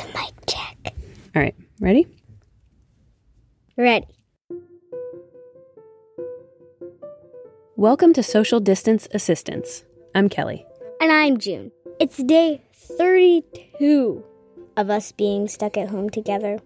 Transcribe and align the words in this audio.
the 0.00 0.06
mic 0.18 0.32
check. 0.46 0.94
All 1.34 1.42
right, 1.42 1.54
ready? 1.78 2.06
Ready. 3.76 4.06
Welcome 7.76 8.14
to 8.14 8.22
Social 8.22 8.60
Distance 8.60 9.08
Assistance. 9.12 9.84
I'm 10.14 10.28
Kelly. 10.28 10.64
And 11.02 11.12
I'm 11.12 11.36
June. 11.36 11.70
It's 11.98 12.16
day 12.16 12.62
32 12.74 14.24
of 14.78 14.88
us 14.90 15.12
being 15.12 15.48
stuck 15.48 15.76
at 15.76 15.90
home 15.90 16.08
together. 16.08 16.58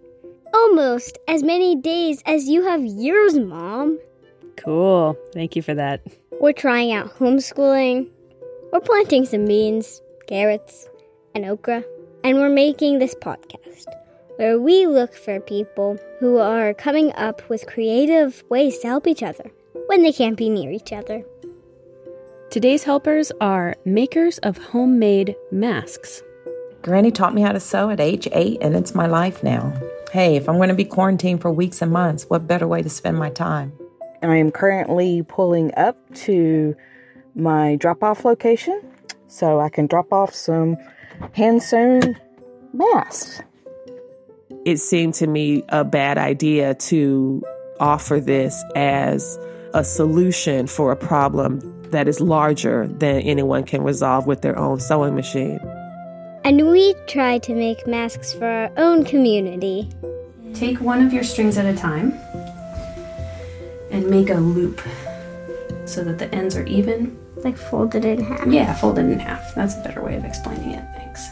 Almost 0.53 1.17
as 1.27 1.43
many 1.43 1.75
days 1.75 2.21
as 2.25 2.47
you 2.47 2.63
have 2.65 2.85
years, 2.85 3.37
Mom. 3.37 3.99
Cool. 4.55 5.17
Thank 5.33 5.57
you 5.57 5.61
for 5.61 5.73
that. 5.73 6.01
We're 6.39 6.53
trying 6.53 6.93
out 6.93 7.13
homeschooling. 7.17 8.09
We're 8.71 8.79
planting 8.79 9.25
some 9.25 9.45
beans, 9.45 10.01
carrots, 10.27 10.87
and 11.33 11.45
okra. 11.45 11.83
And 12.25 12.39
we're 12.39 12.49
making 12.49 12.97
this 12.97 13.13
podcast 13.13 13.85
where 14.37 14.59
we 14.59 14.87
look 14.87 15.13
for 15.13 15.39
people 15.39 15.99
who 16.19 16.39
are 16.39 16.73
coming 16.73 17.13
up 17.13 17.47
with 17.49 17.67
creative 17.67 18.43
ways 18.49 18.79
to 18.79 18.87
help 18.87 19.05
each 19.05 19.21
other 19.21 19.51
when 19.85 20.01
they 20.01 20.11
can't 20.11 20.35
be 20.35 20.49
near 20.49 20.71
each 20.71 20.91
other. 20.91 21.23
Today's 22.49 22.83
helpers 22.83 23.31
are 23.41 23.75
makers 23.85 24.39
of 24.39 24.57
homemade 24.57 25.35
masks. 25.51 26.23
Granny 26.81 27.11
taught 27.11 27.35
me 27.35 27.43
how 27.43 27.51
to 27.51 27.59
sew 27.59 27.91
at 27.91 27.99
age 27.99 28.27
eight, 28.31 28.57
and 28.59 28.75
it's 28.75 28.95
my 28.95 29.05
life 29.05 29.43
now. 29.43 29.71
Hey, 30.11 30.35
if 30.35 30.49
I'm 30.49 30.55
going 30.55 30.69
to 30.69 30.73
be 30.73 30.83
quarantined 30.83 31.43
for 31.43 31.51
weeks 31.51 31.83
and 31.83 31.91
months, 31.91 32.23
what 32.27 32.47
better 32.47 32.67
way 32.67 32.81
to 32.81 32.89
spend 32.89 33.19
my 33.19 33.29
time? 33.29 33.71
I 34.23 34.37
am 34.37 34.49
currently 34.49 35.21
pulling 35.21 35.75
up 35.77 35.95
to 36.25 36.75
my 37.35 37.75
drop 37.75 38.01
off 38.01 38.25
location 38.25 38.81
so 39.27 39.59
I 39.59 39.69
can 39.69 39.85
drop 39.85 40.11
off 40.11 40.33
some 40.33 40.77
hand 41.33 41.63
sewn 41.63 42.17
masks. 42.75 43.41
It 44.65 44.77
seemed 44.77 45.13
to 45.15 45.27
me 45.27 45.63
a 45.69 45.83
bad 45.83 46.17
idea 46.17 46.75
to 46.75 47.43
offer 47.79 48.19
this 48.19 48.63
as 48.75 49.37
a 49.73 49.83
solution 49.83 50.67
for 50.67 50.91
a 50.91 50.95
problem 50.95 51.59
that 51.91 52.07
is 52.07 52.19
larger 52.19 52.87
than 52.87 53.21
anyone 53.21 53.63
can 53.63 53.83
resolve 53.83 54.27
with 54.27 54.41
their 54.41 54.57
own 54.57 54.79
sewing 54.79 55.15
machine. 55.15 55.59
And 56.43 56.69
we 56.69 56.95
try 57.07 57.39
to 57.39 57.53
make 57.53 57.87
masks 57.87 58.33
for 58.33 58.45
our 58.45 58.71
own 58.77 59.03
community. 59.03 59.89
Take 60.53 60.79
one 60.79 61.05
of 61.05 61.11
your 61.11 61.23
strings 61.23 61.57
at 61.57 61.65
a 61.65 61.75
time 61.75 62.13
and 63.91 64.09
make 64.09 64.29
a 64.29 64.35
loop 64.35 64.81
so 65.85 66.03
that 66.03 66.17
the 66.19 66.33
ends 66.33 66.55
are 66.55 66.65
even. 66.65 67.17
Like 67.37 67.57
folded 67.57 68.05
in 68.05 68.23
half. 68.23 68.47
Yeah, 68.47 68.73
folded 68.73 69.05
in 69.05 69.19
half. 69.19 69.53
That's 69.55 69.75
a 69.75 69.83
better 69.83 70.01
way 70.03 70.15
of 70.15 70.25
explaining 70.25 70.71
it. 70.71 70.83
Thanks. 70.95 71.27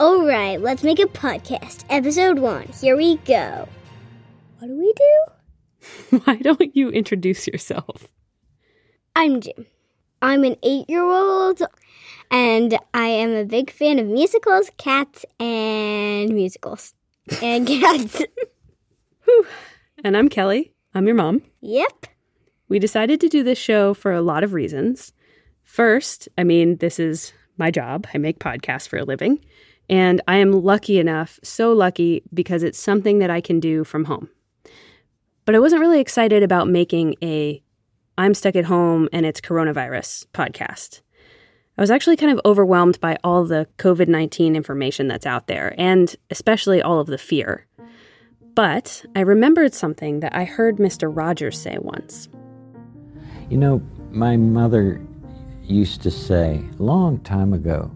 All 0.00 0.24
right, 0.24 0.58
let's 0.58 0.82
make 0.82 0.98
a 0.98 1.04
podcast. 1.04 1.84
Episode 1.90 2.38
one. 2.38 2.66
Here 2.80 2.96
we 2.96 3.16
go. 3.18 3.68
What 4.58 4.68
do 4.68 4.78
we 4.78 4.94
do? 4.96 6.20
Why 6.24 6.36
don't 6.36 6.74
you 6.74 6.88
introduce 6.88 7.46
yourself? 7.46 8.08
I'm 9.14 9.42
Jim. 9.42 9.66
I'm 10.22 10.42
an 10.44 10.56
eight 10.62 10.88
year 10.88 11.02
old, 11.04 11.60
and 12.30 12.78
I 12.94 13.08
am 13.08 13.32
a 13.32 13.44
big 13.44 13.70
fan 13.70 13.98
of 13.98 14.06
musicals, 14.06 14.70
cats, 14.78 15.26
and 15.38 16.30
musicals. 16.30 16.94
And 17.42 17.66
cats. 17.66 18.22
And 20.02 20.16
I'm 20.16 20.30
Kelly. 20.30 20.72
I'm 20.94 21.04
your 21.06 21.14
mom. 21.14 21.42
yep. 21.60 22.06
We 22.70 22.78
decided 22.78 23.20
to 23.20 23.28
do 23.28 23.42
this 23.42 23.58
show 23.58 23.92
for 23.92 24.12
a 24.12 24.22
lot 24.22 24.42
of 24.44 24.54
reasons. 24.54 25.12
First, 25.62 26.26
I 26.38 26.42
mean, 26.42 26.78
this 26.78 26.98
is 26.98 27.34
my 27.58 27.70
job. 27.70 28.06
I 28.14 28.18
make 28.18 28.38
podcasts 28.38 28.88
for 28.88 28.96
a 28.96 29.04
living. 29.04 29.44
And 29.90 30.22
I 30.28 30.36
am 30.36 30.52
lucky 30.52 31.00
enough, 31.00 31.40
so 31.42 31.72
lucky, 31.72 32.22
because 32.32 32.62
it's 32.62 32.78
something 32.78 33.18
that 33.18 33.28
I 33.28 33.40
can 33.40 33.58
do 33.58 33.82
from 33.82 34.04
home. 34.04 34.30
But 35.44 35.56
I 35.56 35.58
wasn't 35.58 35.80
really 35.80 36.00
excited 36.00 36.44
about 36.44 36.68
making 36.68 37.16
a 37.22 37.60
I'm 38.16 38.34
stuck 38.34 38.54
at 38.54 38.66
home 38.66 39.08
and 39.12 39.26
it's 39.26 39.40
coronavirus 39.40 40.26
podcast. 40.32 41.00
I 41.76 41.80
was 41.80 41.90
actually 41.90 42.16
kind 42.16 42.30
of 42.30 42.40
overwhelmed 42.44 43.00
by 43.00 43.16
all 43.24 43.44
the 43.44 43.66
COVID 43.78 44.06
19 44.06 44.54
information 44.54 45.08
that's 45.08 45.26
out 45.26 45.48
there, 45.48 45.74
and 45.76 46.14
especially 46.30 46.80
all 46.80 47.00
of 47.00 47.08
the 47.08 47.18
fear. 47.18 47.66
But 48.54 49.04
I 49.16 49.20
remembered 49.20 49.74
something 49.74 50.20
that 50.20 50.34
I 50.36 50.44
heard 50.44 50.76
Mr. 50.76 51.10
Rogers 51.12 51.58
say 51.58 51.78
once. 51.80 52.28
You 53.48 53.56
know, 53.56 53.82
my 54.10 54.36
mother 54.36 55.00
used 55.64 56.02
to 56.02 56.10
say 56.12 56.62
long 56.78 57.18
time 57.20 57.52
ago, 57.52 57.90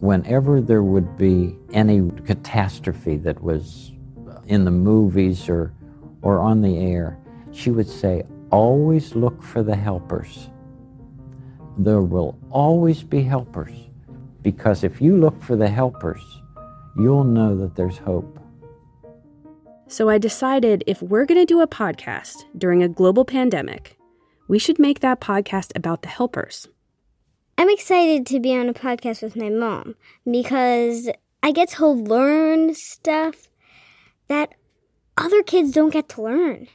whenever 0.00 0.60
there 0.60 0.82
would 0.82 1.16
be 1.16 1.56
any 1.72 2.10
catastrophe 2.26 3.16
that 3.18 3.42
was 3.42 3.92
in 4.46 4.64
the 4.64 4.70
movies 4.70 5.48
or, 5.48 5.72
or 6.22 6.40
on 6.40 6.62
the 6.62 6.78
air, 6.78 7.18
she 7.52 7.70
would 7.70 7.88
say, 7.88 8.24
always 8.50 9.14
look 9.14 9.42
for 9.42 9.62
the 9.62 9.76
helpers. 9.76 10.48
There 11.78 12.02
will 12.02 12.38
always 12.50 13.02
be 13.02 13.22
helpers, 13.22 13.72
because 14.42 14.82
if 14.82 15.00
you 15.00 15.16
look 15.16 15.40
for 15.42 15.56
the 15.56 15.68
helpers, 15.68 16.22
you'll 16.96 17.24
know 17.24 17.56
that 17.58 17.76
there's 17.76 17.98
hope. 17.98 18.38
So 19.86 20.08
I 20.08 20.18
decided 20.18 20.84
if 20.86 21.02
we're 21.02 21.26
going 21.26 21.40
to 21.40 21.44
do 21.44 21.60
a 21.60 21.66
podcast 21.66 22.44
during 22.56 22.82
a 22.82 22.88
global 22.88 23.24
pandemic, 23.24 23.98
we 24.48 24.58
should 24.58 24.78
make 24.78 25.00
that 25.00 25.20
podcast 25.20 25.72
about 25.76 26.02
the 26.02 26.08
helpers. 26.08 26.68
I'm 27.60 27.68
excited 27.68 28.24
to 28.28 28.40
be 28.40 28.56
on 28.56 28.70
a 28.70 28.72
podcast 28.72 29.22
with 29.22 29.36
my 29.36 29.50
mom 29.50 29.94
because 30.24 31.10
I 31.42 31.52
get 31.52 31.68
to 31.72 31.86
learn 31.88 32.74
stuff 32.74 33.50
that 34.28 34.54
other 35.18 35.42
kids 35.42 35.70
don't 35.70 35.92
get 35.92 36.08
to 36.08 36.22
learn. 36.22 36.68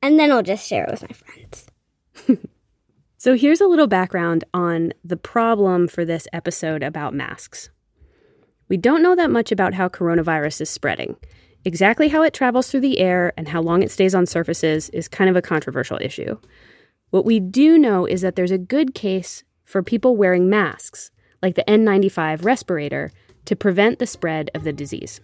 And 0.00 0.20
then 0.20 0.30
I'll 0.30 0.44
just 0.44 0.64
share 0.64 0.84
it 0.84 0.92
with 0.92 1.02
my 1.02 1.16
friends. 1.16 2.46
So 3.18 3.36
here's 3.36 3.60
a 3.60 3.66
little 3.66 3.86
background 3.86 4.44
on 4.54 4.94
the 5.04 5.16
problem 5.18 5.88
for 5.88 6.06
this 6.06 6.26
episode 6.32 6.82
about 6.82 7.12
masks. 7.12 7.68
We 8.68 8.78
don't 8.78 9.02
know 9.02 9.14
that 9.14 9.30
much 9.30 9.52
about 9.52 9.74
how 9.74 9.90
coronavirus 9.90 10.62
is 10.62 10.70
spreading. 10.70 11.16
Exactly 11.66 12.08
how 12.08 12.22
it 12.22 12.32
travels 12.32 12.70
through 12.70 12.80
the 12.80 12.98
air 12.98 13.34
and 13.36 13.46
how 13.46 13.60
long 13.60 13.82
it 13.82 13.90
stays 13.90 14.14
on 14.14 14.24
surfaces 14.24 14.88
is 14.90 15.06
kind 15.06 15.28
of 15.28 15.36
a 15.36 15.42
controversial 15.42 15.98
issue. 16.00 16.38
What 17.10 17.26
we 17.26 17.40
do 17.40 17.76
know 17.78 18.06
is 18.06 18.22
that 18.22 18.36
there's 18.36 18.52
a 18.52 18.56
good 18.56 18.94
case 18.94 19.44
for 19.70 19.82
people 19.84 20.16
wearing 20.16 20.50
masks, 20.50 21.12
like 21.40 21.54
the 21.54 21.62
N95 21.68 22.44
respirator, 22.44 23.12
to 23.44 23.54
prevent 23.54 24.00
the 24.00 24.06
spread 24.06 24.50
of 24.52 24.64
the 24.64 24.72
disease. 24.72 25.20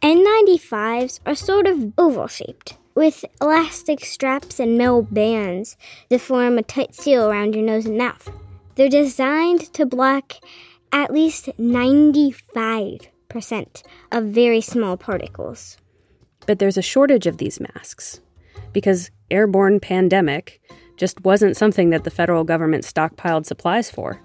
N95s 0.00 1.20
are 1.26 1.34
sort 1.34 1.66
of 1.66 1.92
oval 1.98 2.26
shaped, 2.26 2.78
with 2.94 3.26
elastic 3.40 4.04
straps 4.04 4.58
and 4.58 4.78
metal 4.78 5.02
bands 5.02 5.76
that 6.08 6.22
form 6.22 6.56
a 6.56 6.62
tight 6.62 6.94
seal 6.94 7.30
around 7.30 7.54
your 7.54 7.64
nose 7.64 7.86
and 7.86 7.98
mouth. 7.98 8.30
They're 8.74 8.88
designed 8.88 9.72
to 9.74 9.84
block 9.84 10.32
at 10.90 11.12
least 11.12 11.50
95% 11.58 13.82
of 14.10 14.24
very 14.24 14.62
small 14.62 14.96
particles. 14.96 15.76
But 16.46 16.58
there's 16.58 16.78
a 16.78 16.82
shortage 16.82 17.26
of 17.26 17.36
these 17.36 17.60
masks 17.60 18.22
because 18.72 19.10
airborne 19.30 19.80
pandemic 19.80 20.62
just 20.96 21.24
wasn't 21.24 21.56
something 21.56 21.90
that 21.90 22.04
the 22.04 22.10
federal 22.10 22.44
government 22.44 22.84
stockpiled 22.84 23.46
supplies 23.46 23.90
for. 23.90 24.20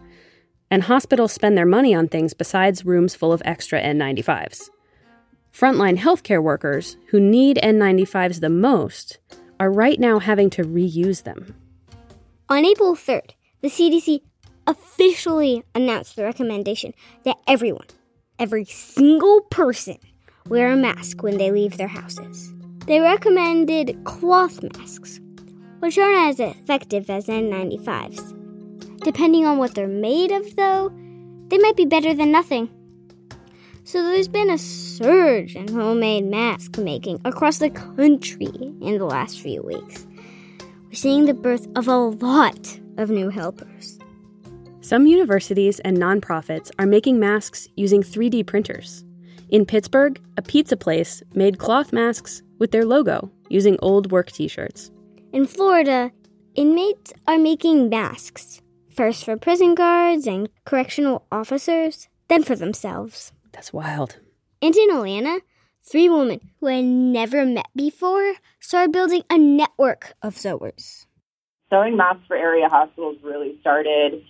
And 0.70 0.84
hospitals 0.84 1.32
spend 1.32 1.58
their 1.58 1.66
money 1.66 1.96
on 1.96 2.08
things 2.08 2.34
besides 2.34 2.86
rooms 2.86 3.16
full 3.16 3.32
of 3.32 3.42
extra 3.46 3.82
N95s. 3.82 4.70
Frontline 5.54 5.98
healthcare 5.98 6.44
workers 6.44 6.98
who 7.08 7.20
need 7.20 7.58
N95s 7.64 8.42
the 8.42 8.50
most 8.50 9.18
are 9.60 9.72
right 9.72 10.00
now 10.00 10.20
having 10.20 10.50
to 10.52 10.64
reuse 10.64 11.24
them. 11.24 11.56
On 12.50 12.64
April 12.64 12.96
3rd, 12.96 13.32
the 13.62 13.70
CDC 13.70 14.22
officially 14.68 15.64
announced 15.74 16.16
the 16.16 16.24
recommendation 16.24 16.94
that 17.24 17.38
everyone, 17.48 17.88
every 18.38 18.66
single 18.66 19.42
person, 19.50 19.98
wear 20.48 20.72
a 20.72 20.78
mask 20.78 21.24
when 21.24 21.38
they 21.38 21.52
leave 21.52 21.78
their 21.78 21.88
houses. 21.88 22.54
They 22.86 23.00
recommended 23.00 24.04
cloth 24.06 24.62
masks, 24.64 25.20
which 25.80 25.98
aren't 25.98 26.30
as 26.30 26.40
effective 26.40 27.10
as 27.10 27.28
N95s. 27.28 28.34
Depending 29.04 29.46
on 29.46 29.58
what 29.58 29.76
they're 29.76 29.88
made 29.88 30.32
of, 30.32 30.56
though, 30.56 30.92
they 31.48 31.58
might 31.58 31.78
be 31.78 31.86
better 31.86 32.14
than 32.14 32.32
nothing. 32.32 32.70
So 33.84 34.04
there's 34.04 34.28
been 34.28 34.50
a 34.50 34.58
surge 34.58 35.56
in 35.56 35.70
homemade 35.70 36.26
mask 36.26 36.78
making 36.78 37.22
across 37.24 37.60
the 37.60 37.70
country 37.70 38.52
in 38.82 38.98
the 38.98 39.06
last 39.06 39.40
few 39.40 39.62
weeks. 39.62 40.06
We're 40.88 40.94
seeing 40.94 41.26
the 41.26 41.34
birth 41.34 41.68
of 41.78 41.88
a 41.88 41.96
lot 41.96 42.80
of 42.98 43.10
new 43.10 43.30
helpers. 43.30 43.98
Some 44.82 45.08
universities 45.08 45.80
and 45.82 45.98
nonprofits 45.98 46.70
are 46.80 46.86
making 46.86 47.20
masks 47.20 47.68
using 47.76 48.04
3D 48.04 48.46
printers. 48.46 49.06
In 49.50 49.66
Pittsburgh, 49.66 50.20
a 50.36 50.42
pizza 50.42 50.76
place 50.76 51.24
made 51.34 51.58
cloth 51.58 51.94
masks 51.94 52.42
with 52.60 52.72
their 52.72 52.86
logo 52.86 53.32
using 53.50 53.78
old 53.82 54.12
work 54.12 54.32
t 54.32 54.50
shirts. 54.50 54.92
In 55.34 55.46
Florida, 55.46 56.12
inmates 56.56 57.14
are 57.28 57.38
making 57.38 57.90
masks, 57.90 58.62
first 58.90 59.26
for 59.26 59.36
prison 59.36 59.76
guards 59.76 60.26
and 60.26 60.48
correctional 60.64 61.26
officers, 61.32 62.08
then 62.30 62.44
for 62.44 62.56
themselves. 62.56 63.34
That's 63.52 63.74
wild. 63.74 64.20
And 64.62 64.76
in 64.76 64.90
Atlanta, 64.90 65.42
three 65.84 66.08
women 66.08 66.40
who 66.60 66.68
had 66.68 66.86
never 66.86 67.46
met 67.46 67.68
before 67.76 68.36
started 68.62 68.94
building 68.94 69.24
a 69.30 69.38
network 69.38 70.14
of 70.22 70.38
sewers. 70.38 71.08
Sewing 71.70 71.98
masks 71.98 72.24
for 72.28 72.38
area 72.38 72.70
hospitals 72.70 73.18
really 73.22 73.58
started 73.60 74.24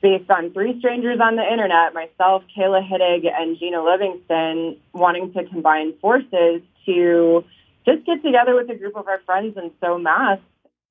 based 0.00 0.30
on 0.30 0.52
three 0.52 0.78
strangers 0.78 1.18
on 1.20 1.34
the 1.34 1.42
internet, 1.42 1.92
myself, 1.92 2.44
Kayla 2.56 2.86
Hittig, 2.88 3.26
and 3.26 3.58
Gina 3.58 3.82
Livingston, 3.82 4.76
wanting 4.92 5.32
to 5.32 5.44
combine 5.46 5.94
forces 6.00 6.62
to 6.86 7.42
just 7.84 8.06
get 8.06 8.22
together 8.22 8.54
with 8.54 8.70
a 8.70 8.74
group 8.74 8.96
of 8.96 9.08
our 9.08 9.20
friends 9.26 9.56
and 9.56 9.70
sew 9.80 9.98
masks. 9.98 10.44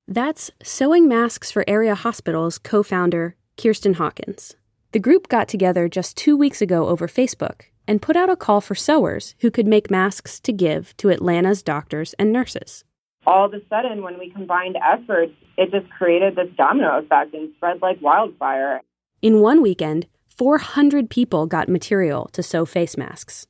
That's 0.06 0.50
Sewing 0.62 1.08
Masks 1.08 1.50
for 1.50 1.64
Area 1.66 1.94
Hospitals 1.94 2.58
co 2.58 2.82
founder 2.82 3.36
Kirsten 3.56 3.94
Hawkins. 3.94 4.54
The 4.92 4.98
group 5.00 5.28
got 5.28 5.48
together 5.48 5.88
just 5.88 6.16
two 6.16 6.36
weeks 6.36 6.62
ago 6.62 6.86
over 6.88 7.08
Facebook 7.08 7.62
and 7.88 8.02
put 8.02 8.16
out 8.16 8.30
a 8.30 8.36
call 8.36 8.60
for 8.60 8.74
sewers 8.74 9.34
who 9.40 9.50
could 9.50 9.66
make 9.66 9.90
masks 9.90 10.38
to 10.40 10.52
give 10.52 10.96
to 10.98 11.10
Atlanta's 11.10 11.62
doctors 11.62 12.14
and 12.14 12.32
nurses. 12.32 12.84
All 13.26 13.46
of 13.46 13.54
a 13.54 13.60
sudden, 13.68 14.02
when 14.02 14.18
we 14.18 14.30
combined 14.30 14.76
efforts, 14.76 15.32
it 15.56 15.70
just 15.70 15.90
created 15.90 16.36
this 16.36 16.48
domino 16.56 16.98
effect 16.98 17.34
and 17.34 17.50
spread 17.56 17.80
like 17.80 18.00
wildfire. 18.02 18.80
In 19.22 19.40
one 19.40 19.62
weekend, 19.62 20.06
400 20.28 21.08
people 21.08 21.46
got 21.46 21.68
material 21.68 22.28
to 22.32 22.42
sew 22.42 22.66
face 22.66 22.96
masks. 22.96 23.46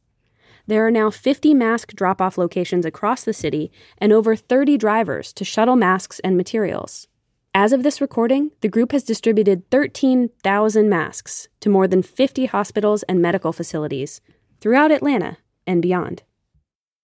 There 0.67 0.87
are 0.87 0.91
now 0.91 1.11
50 1.11 1.53
mask 1.53 1.93
drop 1.95 2.23
off 2.23 2.39
locations 2.39 2.87
across 2.87 3.23
the 3.23 3.35
city 3.35 3.71
and 3.99 4.13
over 4.13 4.35
30 4.35 4.79
drivers 4.79 5.33
to 5.35 5.45
shuttle 5.45 5.77
masks 5.77 6.21
and 6.21 6.39
materials. 6.39 7.07
As 7.55 7.73
of 7.73 7.83
this 7.83 8.01
recording, 8.01 8.51
the 8.63 8.69
group 8.69 8.93
has 8.93 9.05
distributed 9.05 9.71
13,000 9.71 10.89
masks 10.89 11.49
to 11.61 11.69
more 11.69 11.87
than 11.87 12.03
50 12.03 12.47
hospitals 12.47 13.03
and 13.05 13.21
medical 13.21 13.53
facilities 13.53 14.23
throughout 14.61 14.91
Atlanta 14.91 15.37
and 15.67 15.83
beyond. 15.83 16.23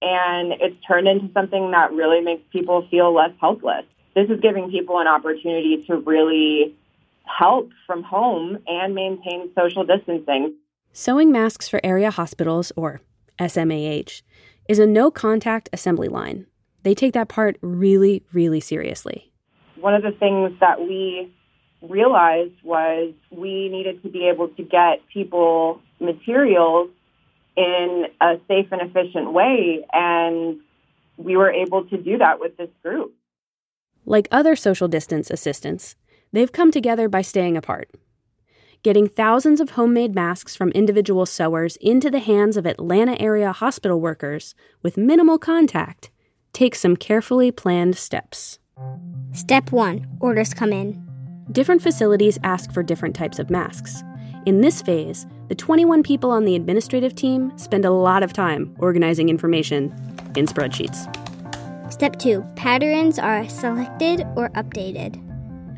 And 0.02 0.52
it's 0.52 0.82
turned 0.86 1.06
into 1.06 1.30
something 1.34 1.70
that 1.72 1.92
really 1.92 2.22
makes 2.22 2.42
people 2.50 2.88
feel 2.90 3.14
less 3.14 3.32
helpless. 3.40 3.84
This 4.14 4.30
is 4.30 4.40
giving 4.40 4.70
people 4.70 4.98
an 4.98 5.06
opportunity 5.06 5.84
to 5.86 5.98
really 5.98 6.74
help 7.24 7.70
from 7.86 8.02
home 8.02 8.58
and 8.66 8.94
maintain 8.94 9.50
social 9.54 9.84
distancing. 9.84 10.54
Sewing 10.92 11.30
Masks 11.30 11.68
for 11.68 11.80
Area 11.84 12.10
Hospitals, 12.10 12.72
or 12.74 13.02
SMAH, 13.40 14.22
is 14.68 14.78
a 14.78 14.86
no 14.86 15.10
contact 15.10 15.68
assembly 15.72 16.08
line. 16.08 16.46
They 16.82 16.94
take 16.94 17.14
that 17.14 17.28
part 17.28 17.56
really, 17.60 18.22
really 18.32 18.60
seriously. 18.60 19.32
One 19.76 19.94
of 19.94 20.02
the 20.02 20.12
things 20.12 20.52
that 20.60 20.80
we 20.80 21.32
realized 21.82 22.54
was 22.62 23.12
we 23.30 23.68
needed 23.68 24.02
to 24.02 24.08
be 24.08 24.28
able 24.28 24.48
to 24.48 24.62
get 24.62 25.00
people 25.12 25.80
materials 25.98 26.90
in 27.56 28.06
a 28.20 28.34
safe 28.46 28.68
and 28.70 28.82
efficient 28.82 29.32
way, 29.32 29.84
and 29.92 30.60
we 31.16 31.36
were 31.36 31.50
able 31.50 31.84
to 31.86 31.96
do 31.96 32.18
that 32.18 32.38
with 32.38 32.56
this 32.56 32.70
group. 32.82 33.12
Like 34.06 34.28
other 34.30 34.54
social 34.56 34.88
distance 34.88 35.30
assistants, 35.30 35.96
They've 36.32 36.52
come 36.52 36.70
together 36.70 37.08
by 37.08 37.22
staying 37.22 37.56
apart. 37.56 37.90
Getting 38.82 39.08
thousands 39.08 39.60
of 39.60 39.70
homemade 39.70 40.14
masks 40.14 40.56
from 40.56 40.70
individual 40.70 41.26
sewers 41.26 41.76
into 41.82 42.10
the 42.10 42.18
hands 42.18 42.56
of 42.56 42.64
Atlanta 42.64 43.20
area 43.20 43.52
hospital 43.52 44.00
workers 44.00 44.54
with 44.82 44.96
minimal 44.96 45.38
contact 45.38 46.10
takes 46.54 46.80
some 46.80 46.96
carefully 46.96 47.52
planned 47.52 47.94
steps. 47.94 48.58
Step 49.32 49.70
1 49.70 50.06
Orders 50.20 50.54
come 50.54 50.72
in. 50.72 50.98
Different 51.52 51.82
facilities 51.82 52.38
ask 52.42 52.72
for 52.72 52.82
different 52.82 53.14
types 53.14 53.38
of 53.38 53.50
masks. 53.50 54.02
In 54.46 54.62
this 54.62 54.80
phase, 54.80 55.26
the 55.48 55.54
21 55.54 56.02
people 56.02 56.30
on 56.30 56.46
the 56.46 56.56
administrative 56.56 57.14
team 57.14 57.52
spend 57.58 57.84
a 57.84 57.90
lot 57.90 58.22
of 58.22 58.32
time 58.32 58.74
organizing 58.78 59.28
information 59.28 59.92
in 60.36 60.46
spreadsheets. 60.46 61.04
Step 61.92 62.18
2 62.18 62.42
Patterns 62.56 63.18
are 63.18 63.46
selected 63.46 64.22
or 64.36 64.48
updated. 64.50 65.29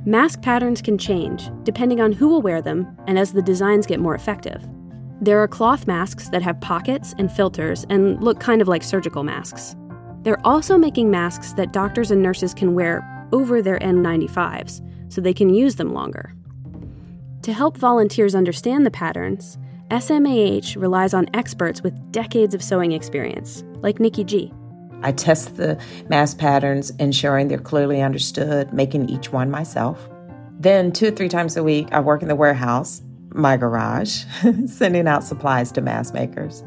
Mask 0.05 0.43
patterns 0.43 0.83
can 0.83 0.99
change 0.99 1.49
depending 1.63 2.01
on 2.01 2.13
who 2.13 2.27
will 2.29 2.43
wear 2.43 2.61
them 2.61 2.97
and 3.07 3.19
as 3.19 3.33
the 3.33 3.43
designs 3.43 3.87
get 3.87 4.01
more 4.01 4.17
effective. 4.17 4.67
There 5.21 5.39
are 5.39 5.47
cloth 5.47 5.87
masks 5.87 6.29
that 6.31 6.43
have 6.43 6.61
pockets 6.61 7.15
and 7.19 7.31
filters 7.31 7.87
and 7.89 8.21
look 8.23 8.41
kind 8.41 8.61
of 8.61 8.67
like 8.67 8.83
surgical 8.83 9.23
masks. 9.23 9.77
They're 10.23 10.45
also 10.45 10.77
making 10.77 11.11
masks 11.11 11.53
that 11.53 11.73
doctors 11.73 12.11
and 12.11 12.21
nurses 12.21 12.53
can 12.53 12.75
wear 12.75 13.29
over 13.33 13.63
their 13.63 13.79
N95s 13.79 15.13
so 15.13 15.21
they 15.21 15.33
can 15.35 15.55
use 15.55 15.77
them 15.77 15.95
longer. 15.95 16.35
To 17.43 17.53
help 17.53 17.77
volunteers 17.77 18.35
understand 18.35 18.85
the 18.85 18.91
patterns, 18.91 19.57
SMAH 19.91 20.81
relies 20.81 21.15
on 21.15 21.29
experts 21.35 21.83
with 21.83 22.11
decades 22.11 22.55
of 22.55 22.63
sewing 22.63 22.91
experience, 22.91 23.63
like 23.83 24.01
Nikki 24.01 24.25
G. 24.25 24.53
I 25.03 25.13
test 25.13 25.57
the 25.57 25.81
mask 26.09 26.39
patterns, 26.39 26.91
ensuring 26.99 27.49
they're 27.49 27.59
clearly 27.59 28.01
understood, 28.01 28.73
making 28.73 29.09
each 29.09 29.33
one 29.33 29.51
myself. 29.51 30.09
Then, 30.59 30.93
two 30.93 31.09
or 31.09 31.11
three 31.11 31.29
times 31.29 31.57
a 31.57 31.65
week, 31.65 31.89
I 31.93 32.01
work 32.01 32.23
in 32.23 32.29
the 32.29 32.37
warehouse, 32.37 33.03
my 33.31 33.57
garage, 33.57 34.25
sending 34.67 35.09
out 35.09 35.25
supplies 35.25 35.73
to 35.73 35.81
mask 35.81 36.15
makers. 36.15 36.63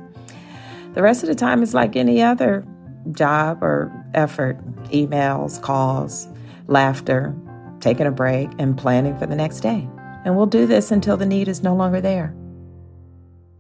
The 0.94 1.02
rest 1.02 1.24
of 1.24 1.30
the 1.30 1.36
time 1.36 1.64
is 1.64 1.74
like 1.74 1.96
any 1.96 2.22
other 2.22 2.66
job 3.12 3.64
or 3.64 3.92
effort 4.14 4.58
emails, 4.90 5.62
calls, 5.62 6.28
laughter, 6.68 7.36
taking 7.80 8.08
a 8.08 8.12
break, 8.12 8.50
and 8.58 8.78
planning 8.78 9.18
for 9.18 9.26
the 9.26 9.36
next 9.36 9.60
day. 9.60 9.88
And 10.26 10.36
we'll 10.36 10.48
do 10.48 10.66
this 10.66 10.92
until 10.92 11.18
the 11.18 11.26
need 11.26 11.48
is 11.48 11.62
no 11.62 11.76
longer 11.76 12.02
there. 12.02 12.36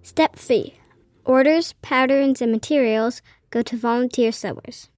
Step 0.01 0.35
3 0.35 0.73
Orders, 1.25 1.73
patterns, 1.81 2.41
and 2.41 2.51
materials 2.51 3.21
go 3.55 3.61
to 3.61 3.77
volunteer 3.77 4.33
sewers. 4.33 4.89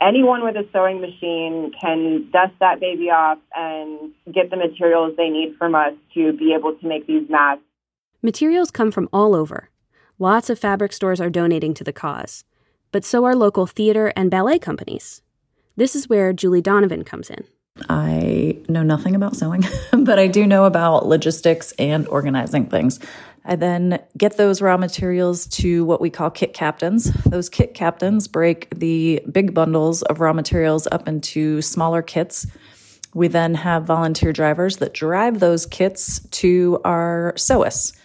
Anyone 0.00 0.42
with 0.42 0.56
a 0.56 0.66
sewing 0.72 1.02
machine 1.02 1.70
can 1.78 2.30
dust 2.32 2.54
that 2.58 2.80
baby 2.80 3.10
off 3.10 3.38
and 3.54 4.12
get 4.32 4.48
the 4.48 4.56
materials 4.56 5.12
they 5.18 5.28
need 5.28 5.54
from 5.58 5.74
us 5.74 5.92
to 6.14 6.32
be 6.32 6.54
able 6.54 6.74
to 6.76 6.88
make 6.88 7.06
these 7.06 7.28
masks. 7.28 7.62
Materials 8.22 8.70
come 8.70 8.90
from 8.90 9.06
all 9.12 9.34
over. 9.34 9.68
Lots 10.18 10.48
of 10.48 10.58
fabric 10.58 10.94
stores 10.94 11.20
are 11.20 11.28
donating 11.28 11.74
to 11.74 11.84
the 11.84 11.92
cause, 11.92 12.44
but 12.90 13.04
so 13.04 13.26
are 13.26 13.36
local 13.36 13.66
theater 13.66 14.14
and 14.16 14.30
ballet 14.30 14.58
companies. 14.58 15.20
This 15.76 15.94
is 15.94 16.08
where 16.08 16.32
Julie 16.32 16.62
Donovan 16.62 17.04
comes 17.04 17.28
in. 17.28 17.44
I 17.88 18.58
know 18.68 18.82
nothing 18.82 19.14
about 19.14 19.36
sewing, 19.36 19.64
but 19.92 20.18
I 20.18 20.26
do 20.26 20.46
know 20.46 20.64
about 20.64 21.06
logistics 21.06 21.72
and 21.72 22.08
organizing 22.08 22.66
things. 22.66 22.98
I 23.50 23.56
then 23.56 24.00
get 24.16 24.36
those 24.36 24.62
raw 24.62 24.76
materials 24.76 25.48
to 25.48 25.84
what 25.84 26.00
we 26.00 26.08
call 26.08 26.30
kit 26.30 26.54
captains. 26.54 27.10
Those 27.24 27.48
kit 27.48 27.74
captains 27.74 28.28
break 28.28 28.72
the 28.72 29.20
big 29.30 29.54
bundles 29.54 30.02
of 30.02 30.20
raw 30.20 30.32
materials 30.32 30.86
up 30.92 31.08
into 31.08 31.60
smaller 31.60 32.00
kits. 32.00 32.46
We 33.12 33.26
then 33.26 33.56
have 33.56 33.82
volunteer 33.82 34.32
drivers 34.32 34.76
that 34.76 34.94
drive 34.94 35.40
those 35.40 35.66
kits 35.66 36.20
to 36.28 36.80
our 36.84 37.34
sewists. 37.36 37.96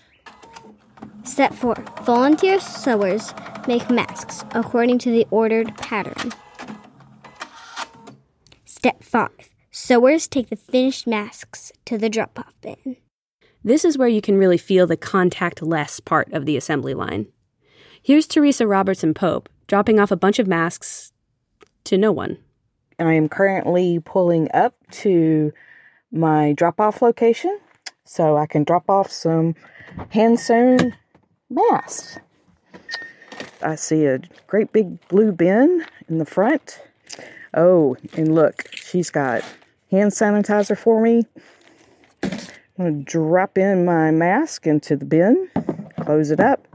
Step 1.23 1.53
4 1.53 1.75
Volunteer 2.01 2.59
sewers 2.59 3.31
make 3.67 3.87
masks 3.91 4.43
according 4.55 4.97
to 4.99 5.11
the 5.11 5.27
ordered 5.29 5.77
pattern. 5.77 6.31
Step 8.65 9.03
5 9.03 9.29
Sewers 9.69 10.27
take 10.27 10.49
the 10.49 10.55
finished 10.55 11.05
masks 11.05 11.71
to 11.85 11.99
the 11.99 12.09
drop 12.09 12.39
off 12.39 12.53
bin. 12.61 12.97
This 13.65 13.83
is 13.83 13.97
where 13.97 14.07
you 14.07 14.21
can 14.21 14.37
really 14.37 14.59
feel 14.59 14.85
the 14.85 14.95
contact 14.95 15.63
less 15.63 15.99
part 15.99 16.31
of 16.31 16.45
the 16.45 16.55
assembly 16.55 16.93
line. 16.93 17.25
Here's 17.99 18.27
Teresa 18.27 18.67
Robertson 18.67 19.15
Pope 19.15 19.49
dropping 19.65 19.99
off 19.99 20.11
a 20.11 20.15
bunch 20.15 20.37
of 20.37 20.45
masks 20.45 21.11
to 21.85 21.97
no 21.97 22.11
one. 22.11 22.37
I 22.99 23.13
am 23.13 23.27
currently 23.27 23.99
pulling 24.05 24.49
up 24.53 24.75
to 25.01 25.51
my 26.11 26.53
drop 26.53 26.79
off 26.79 27.01
location 27.01 27.59
so 28.03 28.37
I 28.37 28.45
can 28.45 28.65
drop 28.65 28.87
off 28.87 29.11
some 29.11 29.55
hand 30.11 30.39
sewn 30.39 30.95
masks. 31.49 32.19
I 33.63 33.73
see 33.73 34.05
a 34.05 34.19
great 34.45 34.73
big 34.73 35.07
blue 35.07 35.31
bin 35.31 35.83
in 36.07 36.19
the 36.19 36.25
front. 36.25 36.79
Oh, 37.55 37.97
and 38.13 38.35
look, 38.35 38.69
she's 38.75 39.09
got 39.09 39.43
hand 39.89 40.11
sanitizer 40.11 40.77
for 40.77 41.01
me 41.01 41.23
I'm 42.77 42.85
going 42.85 43.05
to 43.05 43.11
drop 43.11 43.57
in 43.57 43.85
my 43.85 44.11
mask 44.11 44.67
into 44.67 44.97
the 44.97 45.05
bin, 45.05 45.49
close 46.01 46.29
it 46.29 46.41
up, 46.41 46.67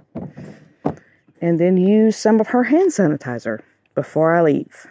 and 1.43 1.61
then 1.61 1.77
use 1.77 2.17
some 2.17 2.41
of 2.41 2.49
her 2.49 2.65
hand 2.65 2.91
sanitizer 2.91 3.61
before 3.95 4.35
I 4.35 4.41
leave. 4.41 4.87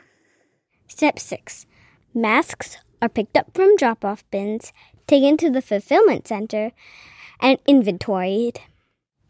Step 0.87 1.17
6 1.17 1.65
Masks 2.13 2.77
are 3.01 3.09
picked 3.09 3.35
up 3.35 3.47
from 3.55 3.75
drop 3.75 4.05
off 4.05 4.23
bins, 4.29 4.71
taken 5.07 5.35
to 5.37 5.49
the 5.49 5.63
fulfillment 5.63 6.27
center, 6.27 6.73
and 7.39 7.57
inventoried. 7.65 8.59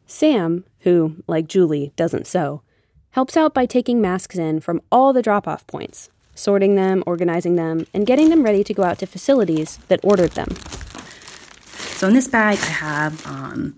Sam, 0.05 0.65
who, 0.79 1.23
like 1.27 1.47
Julie, 1.47 1.93
doesn't 1.95 2.27
sew, 2.27 2.61
helps 3.11 3.37
out 3.37 3.53
by 3.53 3.65
taking 3.65 4.01
masks 4.01 4.35
in 4.35 4.59
from 4.59 4.81
all 4.91 5.13
the 5.13 5.21
drop 5.21 5.47
off 5.47 5.65
points, 5.65 6.09
sorting 6.35 6.75
them, 6.75 7.03
organizing 7.05 7.55
them, 7.55 7.87
and 7.93 8.05
getting 8.05 8.29
them 8.29 8.43
ready 8.43 8.65
to 8.65 8.73
go 8.73 8.83
out 8.83 8.99
to 8.99 9.05
facilities 9.05 9.77
that 9.87 10.01
ordered 10.03 10.31
them. 10.31 10.49
So 11.99 12.07
in 12.07 12.13
this 12.13 12.29
bag, 12.29 12.57
I 12.61 12.65
have, 12.65 13.27
um, 13.27 13.77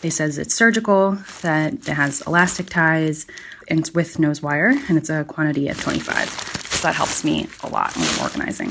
it 0.00 0.12
says 0.12 0.38
it's 0.38 0.54
surgical, 0.54 1.18
that 1.40 1.72
it 1.72 1.88
has 1.88 2.20
elastic 2.24 2.70
ties, 2.70 3.26
and 3.66 3.80
it's 3.80 3.92
with 3.92 4.20
nose 4.20 4.40
wire, 4.40 4.68
and 4.88 4.96
it's 4.96 5.10
a 5.10 5.24
quantity 5.24 5.66
of 5.66 5.80
25. 5.80 6.28
So 6.28 6.86
that 6.86 6.94
helps 6.94 7.24
me 7.24 7.48
a 7.64 7.68
lot 7.68 7.96
when 7.96 8.08
I'm 8.08 8.20
organizing. 8.20 8.70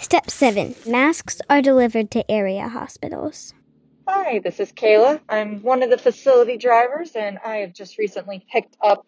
Step 0.00 0.28
7 0.30 0.74
Masks 0.84 1.40
are 1.48 1.62
delivered 1.62 2.10
to 2.10 2.28
area 2.28 2.66
hospitals. 2.66 3.54
Hi, 4.08 4.40
this 4.40 4.58
is 4.58 4.72
Kayla. 4.72 5.20
I'm 5.28 5.62
one 5.62 5.84
of 5.84 5.90
the 5.90 5.98
facility 5.98 6.56
drivers, 6.56 7.12
and 7.14 7.38
I 7.38 7.58
have 7.58 7.72
just 7.72 7.98
recently 7.98 8.44
picked 8.52 8.76
up 8.82 9.06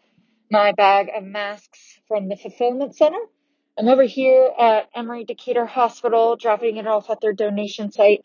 my 0.52 0.71
bag 0.71 1.11
of 1.16 1.25
masks 1.25 1.99
from 2.07 2.28
the 2.28 2.37
fulfillment 2.37 2.95
center. 2.95 3.19
I'm 3.76 3.88
over 3.88 4.04
here 4.04 4.52
at 4.57 4.88
Emory 4.95 5.25
Decatur 5.25 5.66
Hospital 5.66 6.37
dropping 6.37 6.76
it 6.76 6.87
off 6.87 7.11
at 7.11 7.21
their 7.21 7.33
donation 7.33 7.90
site. 7.90 8.25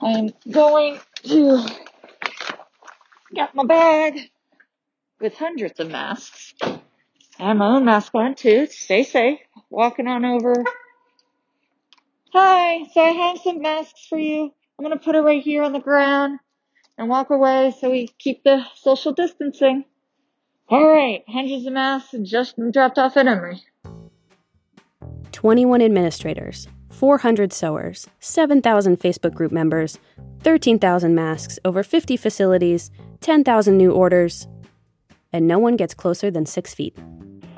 I'm 0.00 0.30
going 0.50 0.98
to 1.24 1.66
get 3.34 3.54
my 3.54 3.64
bag 3.64 4.30
with 5.20 5.34
hundreds 5.34 5.80
of 5.80 5.90
masks 5.90 6.54
and 7.38 7.58
my 7.58 7.76
own 7.76 7.84
mask 7.84 8.14
on 8.14 8.34
too. 8.34 8.66
Stay 8.66 9.02
safe. 9.02 9.40
Walking 9.70 10.06
on 10.06 10.24
over 10.24 10.64
Hi, 12.32 12.84
so 12.92 13.00
I 13.00 13.12
have 13.12 13.38
some 13.38 13.62
masks 13.62 14.06
for 14.08 14.18
you. 14.18 14.52
I'm 14.78 14.84
going 14.84 14.96
to 14.96 15.02
put 15.02 15.14
it 15.14 15.20
right 15.20 15.42
here 15.42 15.62
on 15.62 15.72
the 15.72 15.80
ground 15.80 16.38
and 16.98 17.08
walk 17.08 17.30
away 17.30 17.72
so 17.80 17.90
we 17.90 18.08
keep 18.18 18.44
the 18.44 18.62
social 18.74 19.12
distancing. 19.12 19.86
All 20.68 20.86
right, 20.86 21.24
hundreds 21.26 21.64
of 21.64 21.72
masks 21.72 22.14
just 22.24 22.56
dropped 22.72 22.98
off 22.98 23.16
at 23.16 23.26
Emory. 23.26 23.62
21 25.36 25.82
administrators, 25.82 26.66
400 26.88 27.52
sewers, 27.52 28.08
7,000 28.20 28.98
Facebook 28.98 29.34
group 29.34 29.52
members, 29.52 29.98
13,000 30.42 31.14
masks, 31.14 31.58
over 31.62 31.82
50 31.82 32.16
facilities, 32.16 32.90
10,000 33.20 33.76
new 33.76 33.92
orders, 33.92 34.48
and 35.34 35.46
no 35.46 35.58
one 35.58 35.76
gets 35.76 35.92
closer 35.92 36.30
than 36.30 36.46
six 36.46 36.72
feet. 36.72 36.96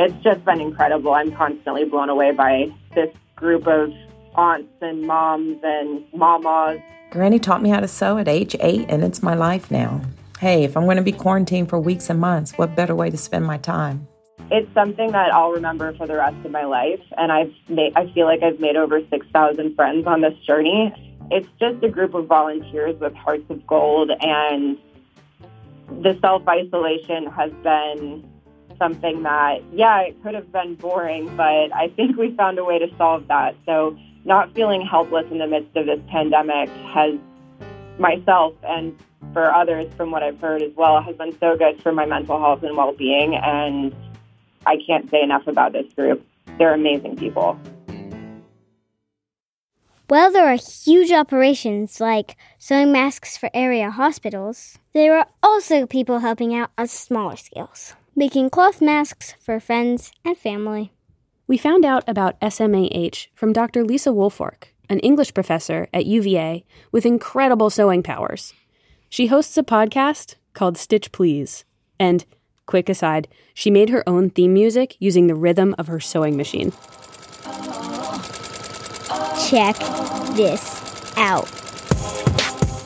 It's 0.00 0.24
just 0.24 0.44
been 0.44 0.60
incredible. 0.60 1.14
I'm 1.14 1.30
constantly 1.30 1.84
blown 1.84 2.08
away 2.08 2.32
by 2.32 2.66
this 2.96 3.14
group 3.36 3.68
of 3.68 3.92
aunts 4.34 4.72
and 4.80 5.02
moms 5.02 5.60
and 5.62 6.04
mamas. 6.12 6.80
Granny 7.10 7.38
taught 7.38 7.62
me 7.62 7.70
how 7.70 7.78
to 7.78 7.86
sew 7.86 8.18
at 8.18 8.26
age 8.26 8.56
eight, 8.58 8.86
and 8.88 9.04
it's 9.04 9.22
my 9.22 9.34
life 9.34 9.70
now. 9.70 10.00
Hey, 10.40 10.64
if 10.64 10.76
I'm 10.76 10.86
going 10.86 10.96
to 10.96 11.02
be 11.04 11.12
quarantined 11.12 11.68
for 11.68 11.78
weeks 11.78 12.10
and 12.10 12.18
months, 12.18 12.58
what 12.58 12.74
better 12.74 12.96
way 12.96 13.08
to 13.08 13.16
spend 13.16 13.46
my 13.46 13.56
time? 13.56 14.08
It's 14.50 14.72
something 14.72 15.12
that 15.12 15.32
I'll 15.32 15.52
remember 15.52 15.92
for 15.94 16.06
the 16.06 16.16
rest 16.16 16.36
of 16.44 16.50
my 16.50 16.64
life, 16.64 17.02
and 17.16 17.30
I've 17.30 17.52
made, 17.68 17.92
I 17.96 18.10
feel 18.12 18.26
like 18.26 18.42
I've 18.42 18.60
made 18.60 18.76
over 18.76 19.00
6,000 19.10 19.74
friends 19.74 20.06
on 20.06 20.22
this 20.22 20.34
journey. 20.46 20.92
It's 21.30 21.48
just 21.60 21.82
a 21.84 21.88
group 21.90 22.14
of 22.14 22.26
volunteers 22.26 22.98
with 22.98 23.14
hearts 23.14 23.44
of 23.50 23.66
gold, 23.66 24.10
and 24.20 24.78
the 26.02 26.16
self 26.20 26.48
isolation 26.48 27.26
has 27.26 27.52
been 27.62 28.26
something 28.78 29.22
that, 29.24 29.62
yeah, 29.72 30.00
it 30.00 30.22
could 30.22 30.34
have 30.34 30.50
been 30.50 30.76
boring, 30.76 31.34
but 31.36 31.74
I 31.74 31.92
think 31.94 32.16
we 32.16 32.34
found 32.34 32.58
a 32.58 32.64
way 32.64 32.78
to 32.78 32.88
solve 32.96 33.28
that. 33.28 33.54
So 33.66 33.98
not 34.24 34.54
feeling 34.54 34.82
helpless 34.82 35.26
in 35.30 35.38
the 35.38 35.46
midst 35.46 35.76
of 35.76 35.86
this 35.86 36.00
pandemic 36.08 36.70
has 36.94 37.18
myself 37.98 38.54
and 38.62 38.96
for 39.32 39.52
others 39.52 39.92
from 39.96 40.10
what 40.10 40.22
I've 40.22 40.40
heard 40.40 40.62
as 40.62 40.72
well 40.76 41.02
has 41.02 41.16
been 41.16 41.36
so 41.38 41.56
good 41.56 41.82
for 41.82 41.92
my 41.92 42.06
mental 42.06 42.38
health 42.38 42.62
and 42.62 42.76
well-being 42.76 43.34
and 43.34 43.94
I 44.68 44.76
can't 44.86 45.10
say 45.10 45.22
enough 45.22 45.46
about 45.46 45.72
this 45.72 45.90
group. 45.94 46.24
They're 46.58 46.74
amazing 46.74 47.16
people. 47.16 47.58
While 50.08 50.30
there 50.30 50.46
are 50.46 50.56
huge 50.56 51.10
operations 51.10 52.00
like 52.00 52.36
sewing 52.58 52.92
masks 52.92 53.36
for 53.38 53.50
area 53.54 53.90
hospitals, 53.90 54.78
there 54.92 55.16
are 55.18 55.26
also 55.42 55.86
people 55.86 56.18
helping 56.18 56.54
out 56.54 56.70
on 56.76 56.86
smaller 56.86 57.36
scales, 57.36 57.94
making 58.14 58.50
cloth 58.50 58.82
masks 58.82 59.34
for 59.40 59.58
friends 59.58 60.12
and 60.22 60.36
family. 60.36 60.92
We 61.46 61.56
found 61.56 61.86
out 61.86 62.04
about 62.06 62.38
SMAH 62.40 63.28
from 63.34 63.54
Dr. 63.54 63.84
Lisa 63.84 64.10
Woolfork, 64.10 64.64
an 64.90 64.98
English 65.00 65.32
professor 65.32 65.88
at 65.94 66.04
UVA 66.04 66.64
with 66.92 67.06
incredible 67.06 67.70
sewing 67.70 68.02
powers. 68.02 68.52
She 69.08 69.28
hosts 69.28 69.56
a 69.56 69.62
podcast 69.62 70.34
called 70.52 70.76
Stitch 70.76 71.10
Please. 71.10 71.64
And, 71.98 72.26
quick 72.68 72.88
aside, 72.88 73.26
she 73.54 73.70
made 73.70 73.88
her 73.88 74.08
own 74.08 74.30
theme 74.30 74.52
music 74.52 74.96
using 75.00 75.26
the 75.26 75.34
rhythm 75.34 75.74
of 75.78 75.88
her 75.88 75.98
sewing 75.98 76.36
machine. 76.36 76.70
Check 79.48 79.76
this 80.36 81.16
out. 81.16 81.46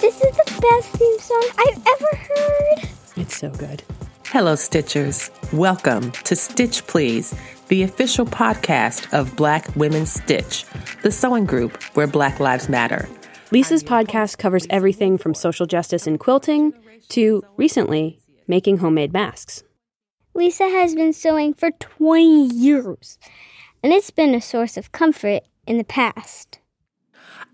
This 0.01 0.23
is 0.23 0.37
the 0.37 0.59
best 0.63 0.89
theme 0.93 1.19
song 1.19 1.47
I've 1.59 1.87
ever 1.87 2.17
heard. 2.17 2.89
It's 3.17 3.37
so 3.37 3.51
good. 3.51 3.83
Hello, 4.27 4.55
Stitchers. 4.55 5.31
Welcome 5.53 6.13
to 6.13 6.37
Stitch 6.37 6.87
Please, 6.87 7.35
the 7.69 7.83
official 7.83 8.25
podcast 8.25 9.13
of 9.13 9.37
Black 9.37 9.75
Women 9.77 10.07
Stitch, 10.07 10.65
the 11.03 11.11
sewing 11.11 11.45
group 11.45 11.83
where 11.95 12.07
Black 12.07 12.41
Lives 12.41 12.69
Matter. 12.69 13.09
Lisa's 13.51 13.83
podcast 13.83 14.39
covers 14.39 14.67
everything 14.71 15.19
from 15.19 15.35
social 15.35 15.67
justice 15.67 16.07
in 16.07 16.17
quilting 16.17 16.73
to, 17.11 17.43
recently, 17.57 18.21
making 18.47 18.79
homemade 18.79 19.13
masks. 19.13 19.65
Lisa 20.35 20.65
has 20.65 20.95
been 20.95 21.13
sewing 21.13 21.53
for 21.53 21.71
20 21.71 22.47
years, 22.55 23.19
and 23.83 23.93
it's 23.93 24.11
been 24.11 24.35
a 24.35 24.41
source 24.41 24.77
of 24.77 24.93
comfort 24.93 25.43
in 25.67 25.77
the 25.77 25.85
past. 25.85 26.59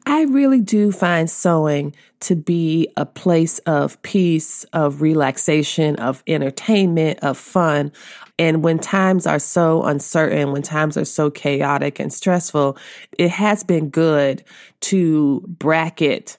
I 0.06 0.22
really 0.22 0.60
do 0.60 0.92
find 0.92 1.28
sewing 1.28 1.94
to 2.20 2.36
be 2.36 2.88
a 2.96 3.04
place 3.04 3.58
of 3.60 4.00
peace, 4.02 4.64
of 4.72 5.02
relaxation, 5.02 5.96
of 5.96 6.22
entertainment, 6.26 7.18
of 7.20 7.36
fun. 7.36 7.92
And 8.38 8.62
when 8.62 8.78
times 8.78 9.26
are 9.26 9.38
so 9.38 9.82
uncertain, 9.82 10.52
when 10.52 10.62
times 10.62 10.96
are 10.96 11.04
so 11.04 11.30
chaotic 11.30 11.98
and 11.98 12.12
stressful, 12.12 12.78
it 13.18 13.30
has 13.30 13.64
been 13.64 13.90
good 13.90 14.42
to 14.82 15.44
bracket 15.46 16.38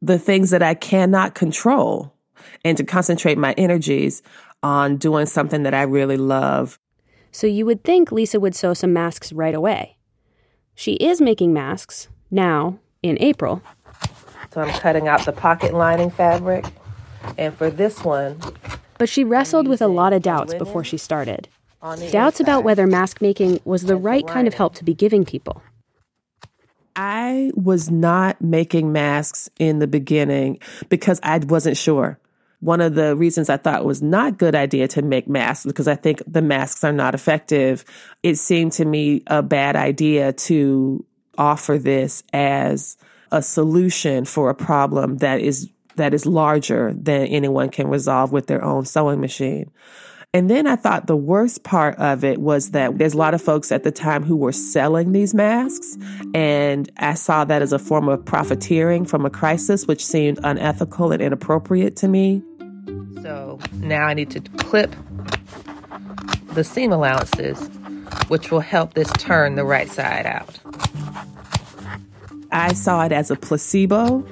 the 0.00 0.18
things 0.18 0.50
that 0.50 0.62
I 0.62 0.74
cannot 0.74 1.34
control 1.34 2.14
and 2.64 2.76
to 2.78 2.84
concentrate 2.84 3.36
my 3.36 3.52
energies 3.58 4.22
on 4.62 4.96
doing 4.96 5.26
something 5.26 5.62
that 5.62 5.74
I 5.74 5.82
really 5.82 6.16
love. 6.16 6.78
So 7.32 7.46
you 7.46 7.64
would 7.66 7.84
think 7.84 8.10
Lisa 8.10 8.40
would 8.40 8.54
sew 8.54 8.74
some 8.74 8.92
masks 8.92 9.32
right 9.32 9.54
away. 9.54 9.96
She 10.74 10.94
is 10.94 11.20
making 11.20 11.52
masks 11.52 12.08
now 12.30 12.78
in 13.02 13.16
April. 13.20 13.62
So 14.52 14.60
I'm 14.60 14.72
cutting 14.80 15.08
out 15.08 15.24
the 15.24 15.32
pocket 15.32 15.74
lining 15.74 16.10
fabric. 16.10 16.64
And 17.38 17.54
for 17.54 17.70
this 17.70 18.02
one, 18.02 18.38
But 18.98 19.08
she 19.08 19.24
wrestled 19.24 19.66
with 19.66 19.80
a 19.80 19.88
lot 19.88 20.12
of 20.12 20.20
doubts 20.20 20.52
before 20.52 20.84
she 20.84 20.98
started. 20.98 21.48
Doubts 22.10 22.38
about 22.38 22.64
whether 22.64 22.86
mask 22.86 23.22
making 23.22 23.58
was 23.64 23.84
the 23.84 23.96
right 23.96 24.26
kind 24.26 24.46
of 24.46 24.52
help 24.52 24.74
to 24.74 24.84
be 24.84 24.92
giving 24.92 25.24
people. 25.24 25.62
I 26.96 27.50
was 27.54 27.90
not 27.90 28.42
making 28.42 28.92
masks 28.92 29.48
in 29.58 29.78
the 29.78 29.86
beginning 29.86 30.58
because 30.90 31.18
I 31.22 31.38
wasn't 31.38 31.78
sure. 31.78 32.18
One 32.60 32.80
of 32.80 32.94
the 32.94 33.16
reasons 33.16 33.48
I 33.48 33.56
thought 33.56 33.80
it 33.80 33.86
was 33.86 34.02
not 34.02 34.28
a 34.28 34.36
good 34.36 34.54
idea 34.54 34.86
to 34.88 35.02
make 35.02 35.28
masks 35.28 35.64
because 35.64 35.88
I 35.88 35.94
think 35.94 36.22
the 36.26 36.42
masks 36.42 36.84
are 36.84 36.92
not 36.92 37.14
effective. 37.14 37.84
It 38.22 38.36
seemed 38.36 38.72
to 38.72 38.84
me 38.84 39.22
a 39.26 39.42
bad 39.42 39.76
idea 39.76 40.32
to 40.32 41.04
offer 41.38 41.78
this 41.78 42.22
as 42.32 42.96
a 43.32 43.42
solution 43.42 44.24
for 44.24 44.50
a 44.50 44.54
problem 44.54 45.18
that 45.18 45.40
is 45.40 45.70
that 45.96 46.14
is 46.14 46.26
larger 46.26 46.92
than 46.94 47.26
anyone 47.26 47.68
can 47.68 47.88
resolve 47.88 48.32
with 48.32 48.46
their 48.46 48.64
own 48.64 48.84
sewing 48.84 49.20
machine. 49.20 49.70
And 50.32 50.48
then 50.48 50.68
I 50.68 50.76
thought 50.76 51.08
the 51.08 51.16
worst 51.16 51.64
part 51.64 51.96
of 51.98 52.22
it 52.22 52.38
was 52.38 52.70
that 52.70 52.96
there's 52.98 53.14
a 53.14 53.18
lot 53.18 53.34
of 53.34 53.42
folks 53.42 53.72
at 53.72 53.82
the 53.82 53.90
time 53.90 54.22
who 54.22 54.36
were 54.36 54.52
selling 54.52 55.10
these 55.10 55.34
masks. 55.34 55.98
And 56.34 56.90
I 56.98 57.14
saw 57.14 57.44
that 57.44 57.62
as 57.62 57.72
a 57.72 57.80
form 57.80 58.08
of 58.08 58.24
profiteering 58.24 59.04
from 59.04 59.26
a 59.26 59.30
crisis, 59.30 59.88
which 59.88 60.06
seemed 60.06 60.38
unethical 60.44 61.10
and 61.10 61.20
inappropriate 61.20 61.96
to 61.96 62.08
me. 62.08 62.42
Now 63.74 64.06
I 64.06 64.14
need 64.14 64.30
to 64.30 64.40
clip 64.40 64.94
the 66.52 66.64
seam 66.64 66.92
allowances, 66.92 67.68
which 68.28 68.50
will 68.50 68.60
help 68.60 68.94
this 68.94 69.10
turn 69.12 69.54
the 69.54 69.64
right 69.64 69.88
side 69.88 70.26
out. 70.26 70.58
I 72.52 72.72
saw 72.72 73.04
it 73.04 73.12
as 73.12 73.30
a 73.30 73.36
placebo 73.36 74.26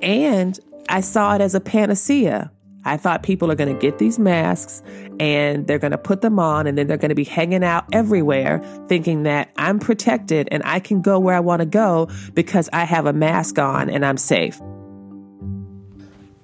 and 0.00 0.58
I 0.88 1.00
saw 1.00 1.34
it 1.34 1.40
as 1.40 1.54
a 1.54 1.60
panacea. 1.60 2.50
I 2.84 2.96
thought 2.96 3.22
people 3.22 3.50
are 3.50 3.54
going 3.54 3.72
to 3.72 3.80
get 3.80 3.98
these 3.98 4.18
masks 4.18 4.82
and 5.20 5.66
they're 5.66 5.78
going 5.78 5.92
to 5.92 5.98
put 5.98 6.20
them 6.20 6.38
on 6.38 6.66
and 6.66 6.76
then 6.76 6.88
they're 6.88 6.96
going 6.96 7.10
to 7.10 7.14
be 7.14 7.24
hanging 7.24 7.62
out 7.62 7.84
everywhere 7.92 8.60
thinking 8.88 9.22
that 9.22 9.50
I'm 9.56 9.78
protected 9.78 10.48
and 10.50 10.62
I 10.64 10.80
can 10.80 11.00
go 11.00 11.18
where 11.20 11.36
I 11.36 11.40
want 11.40 11.60
to 11.60 11.66
go 11.66 12.08
because 12.34 12.68
I 12.72 12.84
have 12.84 13.06
a 13.06 13.12
mask 13.12 13.58
on 13.58 13.88
and 13.88 14.04
I'm 14.04 14.16
safe. 14.16 14.60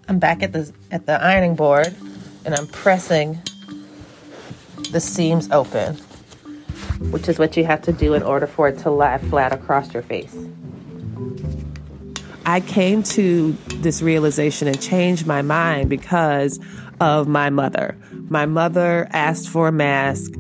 I'm 0.06 0.18
back 0.18 0.42
at 0.42 0.52
the 0.52 0.72
at 0.90 1.06
the 1.06 1.20
ironing 1.22 1.54
board 1.54 1.94
and 2.48 2.56
I'm 2.56 2.66
pressing 2.68 3.38
the 4.90 5.00
seams 5.00 5.50
open, 5.50 5.96
which 7.10 7.28
is 7.28 7.38
what 7.38 7.58
you 7.58 7.64
have 7.66 7.82
to 7.82 7.92
do 7.92 8.14
in 8.14 8.22
order 8.22 8.46
for 8.46 8.68
it 8.68 8.78
to 8.78 8.90
lie 8.90 9.18
flat 9.18 9.52
across 9.52 9.92
your 9.92 10.02
face. 10.02 10.34
I 12.46 12.60
came 12.60 13.02
to 13.02 13.52
this 13.82 14.00
realization 14.00 14.66
and 14.66 14.80
changed 14.80 15.26
my 15.26 15.42
mind 15.42 15.90
because 15.90 16.58
of 17.02 17.28
my 17.28 17.50
mother. 17.50 17.98
My 18.30 18.46
mother 18.46 19.08
asked 19.10 19.50
for 19.50 19.68
a 19.68 19.72
mask. 19.72 20.32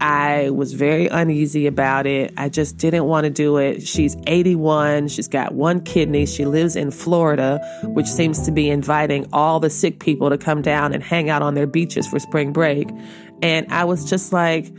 I 0.00 0.50
was 0.50 0.72
very 0.72 1.06
uneasy 1.08 1.66
about 1.66 2.06
it. 2.06 2.32
I 2.36 2.48
just 2.48 2.76
didn't 2.76 3.04
want 3.06 3.24
to 3.24 3.30
do 3.30 3.56
it. 3.56 3.86
She's 3.86 4.16
81. 4.26 5.08
She's 5.08 5.28
got 5.28 5.54
one 5.54 5.80
kidney. 5.80 6.26
She 6.26 6.44
lives 6.44 6.76
in 6.76 6.90
Florida, 6.90 7.60
which 7.84 8.06
seems 8.06 8.44
to 8.46 8.52
be 8.52 8.68
inviting 8.68 9.26
all 9.32 9.60
the 9.60 9.70
sick 9.70 10.00
people 10.00 10.30
to 10.30 10.38
come 10.38 10.62
down 10.62 10.92
and 10.92 11.02
hang 11.02 11.30
out 11.30 11.42
on 11.42 11.54
their 11.54 11.66
beaches 11.66 12.06
for 12.06 12.18
spring 12.18 12.52
break. 12.52 12.88
And 13.42 13.70
I 13.72 13.84
was 13.84 14.08
just 14.08 14.32
like, 14.32 14.72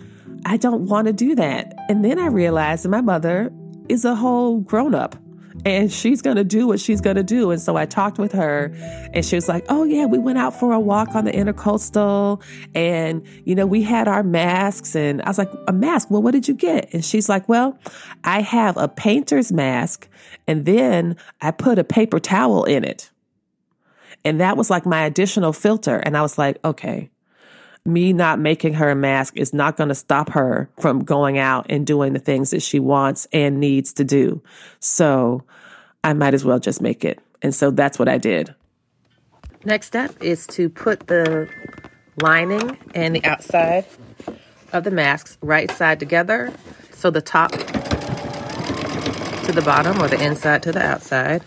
I 0.45 0.57
don't 0.57 0.86
want 0.86 1.07
to 1.07 1.13
do 1.13 1.36
that. 1.36 1.74
And 1.89 2.05
then 2.05 2.19
I 2.19 2.27
realized 2.27 2.86
that 2.86 2.89
my 2.89 3.01
mother 3.01 3.51
is 3.89 4.05
a 4.05 4.15
whole 4.15 4.60
grown 4.60 4.93
up 4.93 5.15
and 5.65 5.91
she's 5.91 6.22
going 6.22 6.36
to 6.36 6.43
do 6.43 6.67
what 6.67 6.79
she's 6.79 7.01
going 7.01 7.15
to 7.15 7.24
do. 7.24 7.50
And 7.50 7.60
so 7.60 7.75
I 7.75 7.86
talked 7.86 8.19
with 8.19 8.31
her 8.34 8.72
and 9.13 9.25
she 9.25 9.36
was 9.36 9.50
like, 9.50 9.65
Oh 9.67 9.84
yeah, 9.84 10.05
we 10.05 10.19
went 10.19 10.38
out 10.38 10.57
for 10.57 10.72
a 10.72 10.79
walk 10.79 11.15
on 11.15 11.25
the 11.25 11.31
intercoastal 11.31 12.41
and, 12.75 13.25
you 13.43 13.55
know, 13.55 13.65
we 13.65 13.81
had 13.81 14.07
our 14.07 14.22
masks 14.22 14.95
and 14.95 15.22
I 15.24 15.29
was 15.29 15.39
like, 15.39 15.51
a 15.67 15.74
mask? 15.74 16.12
Well, 16.12 16.22
what 16.22 16.31
did 16.31 16.48
you 16.48 16.53
get? 16.53 16.93
And 16.93 17.03
she's 17.03 17.27
like, 17.27 17.50
well, 17.50 17.77
I 18.24 18.41
have 18.41 18.77
a 18.77 18.88
painter's 18.88 19.51
mask 19.51 20.07
and 20.48 20.65
then 20.65 21.17
I 21.41 21.50
put 21.50 21.79
a 21.79 21.84
paper 21.84 22.19
towel 22.19 22.63
in 22.65 22.84
it. 22.84 23.10
And 24.24 24.39
that 24.41 24.57
was 24.57 24.69
like 24.69 24.86
my 24.86 25.03
additional 25.03 25.53
filter. 25.53 25.98
And 25.98 26.15
I 26.15 26.22
was 26.22 26.38
like, 26.38 26.57
okay, 26.63 27.10
me 27.85 28.13
not 28.13 28.39
making 28.39 28.73
her 28.73 28.89
a 28.89 28.95
mask 28.95 29.37
is 29.37 29.53
not 29.53 29.77
going 29.77 29.89
to 29.89 29.95
stop 29.95 30.29
her 30.29 30.69
from 30.79 31.03
going 31.03 31.37
out 31.37 31.67
and 31.69 31.85
doing 31.85 32.13
the 32.13 32.19
things 32.19 32.49
that 32.49 32.61
she 32.61 32.79
wants 32.79 33.27
and 33.31 33.59
needs 33.59 33.93
to 33.93 34.03
do. 34.03 34.41
So 34.79 35.43
I 36.03 36.13
might 36.13 36.33
as 36.33 36.43
well 36.43 36.59
just 36.59 36.81
make 36.81 37.05
it. 37.05 37.19
And 37.41 37.53
so 37.53 37.69
that's 37.69 37.99
what 37.99 38.09
I 38.09 38.17
did. 38.17 38.55
Next 39.63 39.87
step 39.87 40.15
is 40.21 40.47
to 40.47 40.69
put 40.69 41.07
the 41.07 41.49
lining 42.21 42.77
and 42.93 43.15
the 43.15 43.23
outside 43.23 43.85
of 44.73 44.83
the 44.83 44.91
masks 44.91 45.37
right 45.41 45.69
side 45.71 45.99
together. 45.99 46.51
So 46.91 47.11
the 47.11 47.21
top 47.21 47.51
to 47.51 47.57
the 49.51 49.61
bottom 49.63 50.01
or 50.01 50.07
the 50.07 50.23
inside 50.23 50.63
to 50.63 50.71
the 50.71 50.83
outside. 50.83 51.43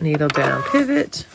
Needle 0.00 0.28
down 0.28 0.62
pivot. 0.64 1.26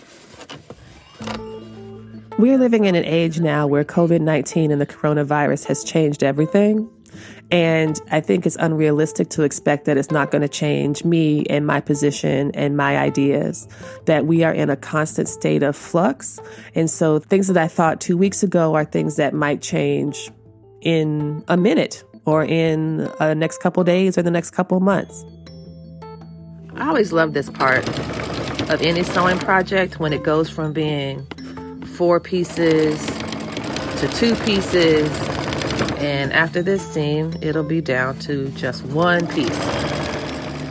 We're 2.39 2.57
living 2.57 2.85
in 2.85 2.95
an 2.95 3.05
age 3.05 3.39
now 3.39 3.67
where 3.67 3.83
COVID 3.83 4.19
19 4.19 4.71
and 4.71 4.81
the 4.81 4.87
coronavirus 4.87 5.65
has 5.65 5.83
changed 5.83 6.23
everything. 6.23 6.89
And 7.51 8.01
I 8.09 8.21
think 8.21 8.47
it's 8.47 8.55
unrealistic 8.59 9.29
to 9.29 9.43
expect 9.43 9.85
that 9.85 9.97
it's 9.97 10.09
not 10.09 10.31
going 10.31 10.41
to 10.41 10.47
change 10.47 11.05
me 11.05 11.45
and 11.47 11.67
my 11.67 11.79
position 11.79 12.49
and 12.55 12.75
my 12.75 12.97
ideas, 12.97 13.67
that 14.05 14.25
we 14.25 14.43
are 14.43 14.51
in 14.51 14.71
a 14.71 14.75
constant 14.75 15.29
state 15.29 15.61
of 15.61 15.75
flux. 15.75 16.39
And 16.73 16.89
so 16.89 17.19
things 17.19 17.47
that 17.47 17.57
I 17.57 17.67
thought 17.67 18.01
two 18.01 18.17
weeks 18.17 18.41
ago 18.41 18.73
are 18.73 18.83
things 18.83 19.17
that 19.17 19.35
might 19.35 19.61
change 19.61 20.31
in 20.81 21.43
a 21.47 21.55
minute 21.55 22.03
or 22.25 22.43
in 22.43 22.97
the 22.97 23.23
uh, 23.23 23.33
next 23.35 23.59
couple 23.59 23.83
days 23.83 24.17
or 24.17 24.23
the 24.23 24.31
next 24.31 24.51
couple 24.51 24.79
months. 24.79 25.23
I 26.75 26.87
always 26.87 27.13
love 27.13 27.33
this 27.33 27.51
part 27.51 27.87
of 28.69 28.81
any 28.81 29.03
sewing 29.03 29.37
project 29.37 29.99
when 29.99 30.13
it 30.13 30.23
goes 30.23 30.49
from 30.49 30.73
being 30.73 31.27
four 31.93 32.19
pieces 32.19 33.05
to 33.99 34.07
two 34.15 34.35
pieces. 34.43 35.09
And 35.99 36.33
after 36.33 36.61
this 36.61 36.85
seam, 36.93 37.33
it'll 37.41 37.63
be 37.63 37.81
down 37.81 38.19
to 38.19 38.49
just 38.49 38.83
one 38.85 39.27
piece. 39.27 39.49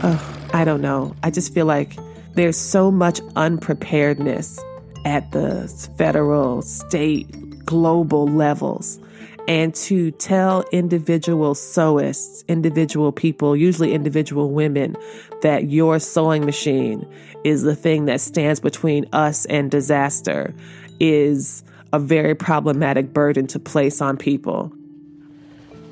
Oh, 0.03 0.49
I 0.53 0.65
don't 0.65 0.81
know. 0.81 1.15
I 1.23 1.31
just 1.31 1.53
feel 1.53 1.65
like 1.65 1.97
there's 2.33 2.57
so 2.57 2.91
much 2.91 3.21
unpreparedness 3.35 4.59
at 5.05 5.31
the 5.31 5.67
federal, 5.97 6.61
state, 6.61 7.65
global 7.65 8.27
levels. 8.27 8.99
And 9.47 9.73
to 9.75 10.11
tell 10.11 10.63
individual 10.71 11.53
sewists, 11.53 12.47
individual 12.47 13.11
people, 13.11 13.57
usually 13.57 13.93
individual 13.93 14.51
women, 14.51 14.95
that 15.41 15.69
your 15.69 15.99
sewing 15.99 16.45
machine 16.45 17.05
is 17.43 17.63
the 17.63 17.75
thing 17.75 18.05
that 18.05 18.21
stands 18.21 18.59
between 18.59 19.05
us 19.11 19.45
and 19.45 19.69
disaster 19.69 20.53
is 20.99 21.63
a 21.91 21.99
very 21.99 22.35
problematic 22.35 23.13
burden 23.13 23.47
to 23.47 23.59
place 23.59 24.01
on 24.01 24.17
people. 24.17 24.71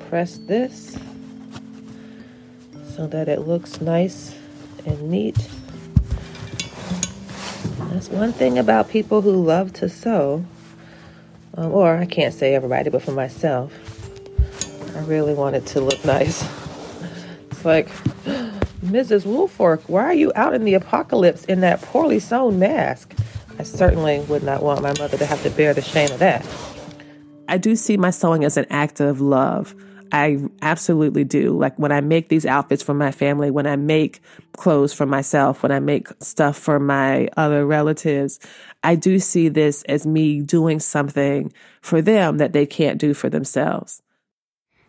Press 0.08 0.38
this 0.38 0.98
so 2.94 3.06
that 3.06 3.28
it 3.28 3.40
looks 3.40 3.80
nice 3.80 4.34
and 4.84 5.10
neat. 5.10 5.36
That's 7.90 8.08
one 8.08 8.32
thing 8.32 8.58
about 8.58 8.88
people 8.90 9.22
who 9.22 9.32
love 9.32 9.72
to 9.74 9.88
sew, 9.88 10.44
um, 11.54 11.72
or 11.72 11.96
I 11.96 12.04
can't 12.04 12.34
say 12.34 12.54
everybody, 12.54 12.90
but 12.90 13.02
for 13.02 13.12
myself, 13.12 13.72
I 14.96 15.00
really 15.00 15.34
want 15.34 15.56
it 15.56 15.66
to 15.66 15.80
look 15.80 16.04
nice. 16.04 16.46
It's 17.50 17.64
like, 17.64 17.88
Mrs. 18.84 19.24
Woolfork, 19.24 19.82
why 19.88 20.02
are 20.02 20.14
you 20.14 20.32
out 20.34 20.54
in 20.54 20.64
the 20.64 20.74
apocalypse 20.74 21.44
in 21.44 21.60
that 21.60 21.80
poorly 21.80 22.18
sewn 22.18 22.58
mask? 22.58 23.14
I 23.62 23.64
certainly 23.64 24.18
would 24.22 24.42
not 24.42 24.60
want 24.60 24.82
my 24.82 24.92
mother 24.98 25.16
to 25.16 25.24
have 25.24 25.40
to 25.44 25.50
bear 25.50 25.72
the 25.72 25.82
shame 25.82 26.10
of 26.10 26.18
that. 26.18 26.44
I 27.46 27.58
do 27.58 27.76
see 27.76 27.96
my 27.96 28.10
sewing 28.10 28.42
as 28.42 28.56
an 28.56 28.66
act 28.70 28.98
of 28.98 29.20
love. 29.20 29.76
I 30.10 30.38
absolutely 30.62 31.22
do. 31.22 31.56
Like 31.56 31.78
when 31.78 31.92
I 31.92 32.00
make 32.00 32.28
these 32.28 32.44
outfits 32.44 32.82
for 32.82 32.92
my 32.92 33.12
family, 33.12 33.52
when 33.52 33.68
I 33.68 33.76
make 33.76 34.20
clothes 34.56 34.92
for 34.92 35.06
myself, 35.06 35.62
when 35.62 35.70
I 35.70 35.78
make 35.78 36.08
stuff 36.18 36.58
for 36.58 36.80
my 36.80 37.28
other 37.36 37.64
relatives, 37.64 38.40
I 38.82 38.96
do 38.96 39.20
see 39.20 39.48
this 39.48 39.84
as 39.84 40.04
me 40.08 40.40
doing 40.40 40.80
something 40.80 41.52
for 41.82 42.02
them 42.02 42.38
that 42.38 42.52
they 42.52 42.66
can't 42.66 42.98
do 42.98 43.14
for 43.14 43.30
themselves. 43.30 44.02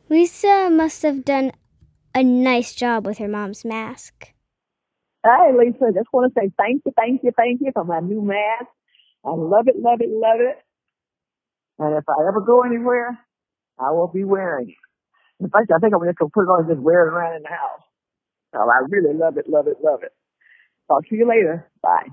Lisa 0.10 0.72
must 0.72 1.04
have 1.04 1.24
done 1.24 1.52
a 2.16 2.24
nice 2.24 2.74
job 2.74 3.06
with 3.06 3.20
her 3.20 3.28
mom's 3.28 3.64
mask. 3.64 4.33
Hey, 5.26 5.54
Lisa, 5.58 5.94
just 5.96 6.12
want 6.12 6.34
to 6.34 6.40
say 6.40 6.52
thank 6.58 6.82
you, 6.86 6.92
thank 6.98 7.24
you, 7.24 7.32
thank 7.38 7.62
you 7.62 7.72
for 7.74 7.86
my 7.86 8.02
new 8.02 8.22
mask. 8.22 8.66
I 9.26 9.30
love 9.30 9.68
it, 9.68 9.78
love 9.80 10.02
it, 10.02 10.10
love 10.10 10.42
it. 10.42 10.58
And 11.80 11.96
if 11.96 12.04
I 12.10 12.28
ever 12.28 12.42
go 12.42 12.64
anywhere, 12.64 13.18
I 13.80 13.92
will 13.92 14.10
be 14.10 14.26
wearing 14.26 14.70
it. 14.70 15.44
In 15.44 15.50
fact, 15.50 15.72
I 15.74 15.80
think 15.80 15.94
I'm 15.94 16.06
just 16.06 16.18
going 16.18 16.30
to 16.30 16.34
put 16.34 16.44
it 16.44 16.52
on 16.52 16.66
and 16.66 16.70
just 16.70 16.82
wear 16.82 17.08
it 17.08 17.14
around 17.14 17.38
in 17.38 17.44
the 17.44 17.50
house. 17.50 17.82
So 18.54 18.60
I 18.60 18.86
really 18.90 19.18
love 19.18 19.38
it, 19.38 19.50
love 19.50 19.68
it, 19.68 19.78
love 19.82 20.04
it. 20.04 20.12
Talk 20.90 21.08
to 21.08 21.16
you 21.16 21.28
later. 21.28 21.70
Bye. 21.82 22.08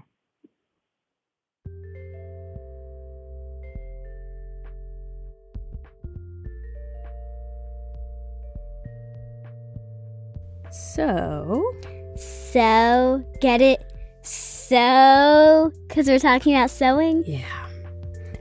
So, 10.71 11.75
so, 12.21 13.25
get 13.41 13.61
it? 13.61 13.81
So, 14.23 15.73
because 15.89 16.07
we're 16.07 16.19
talking 16.19 16.55
about 16.55 16.71
sewing? 16.71 17.25
Yeah. 17.27 17.45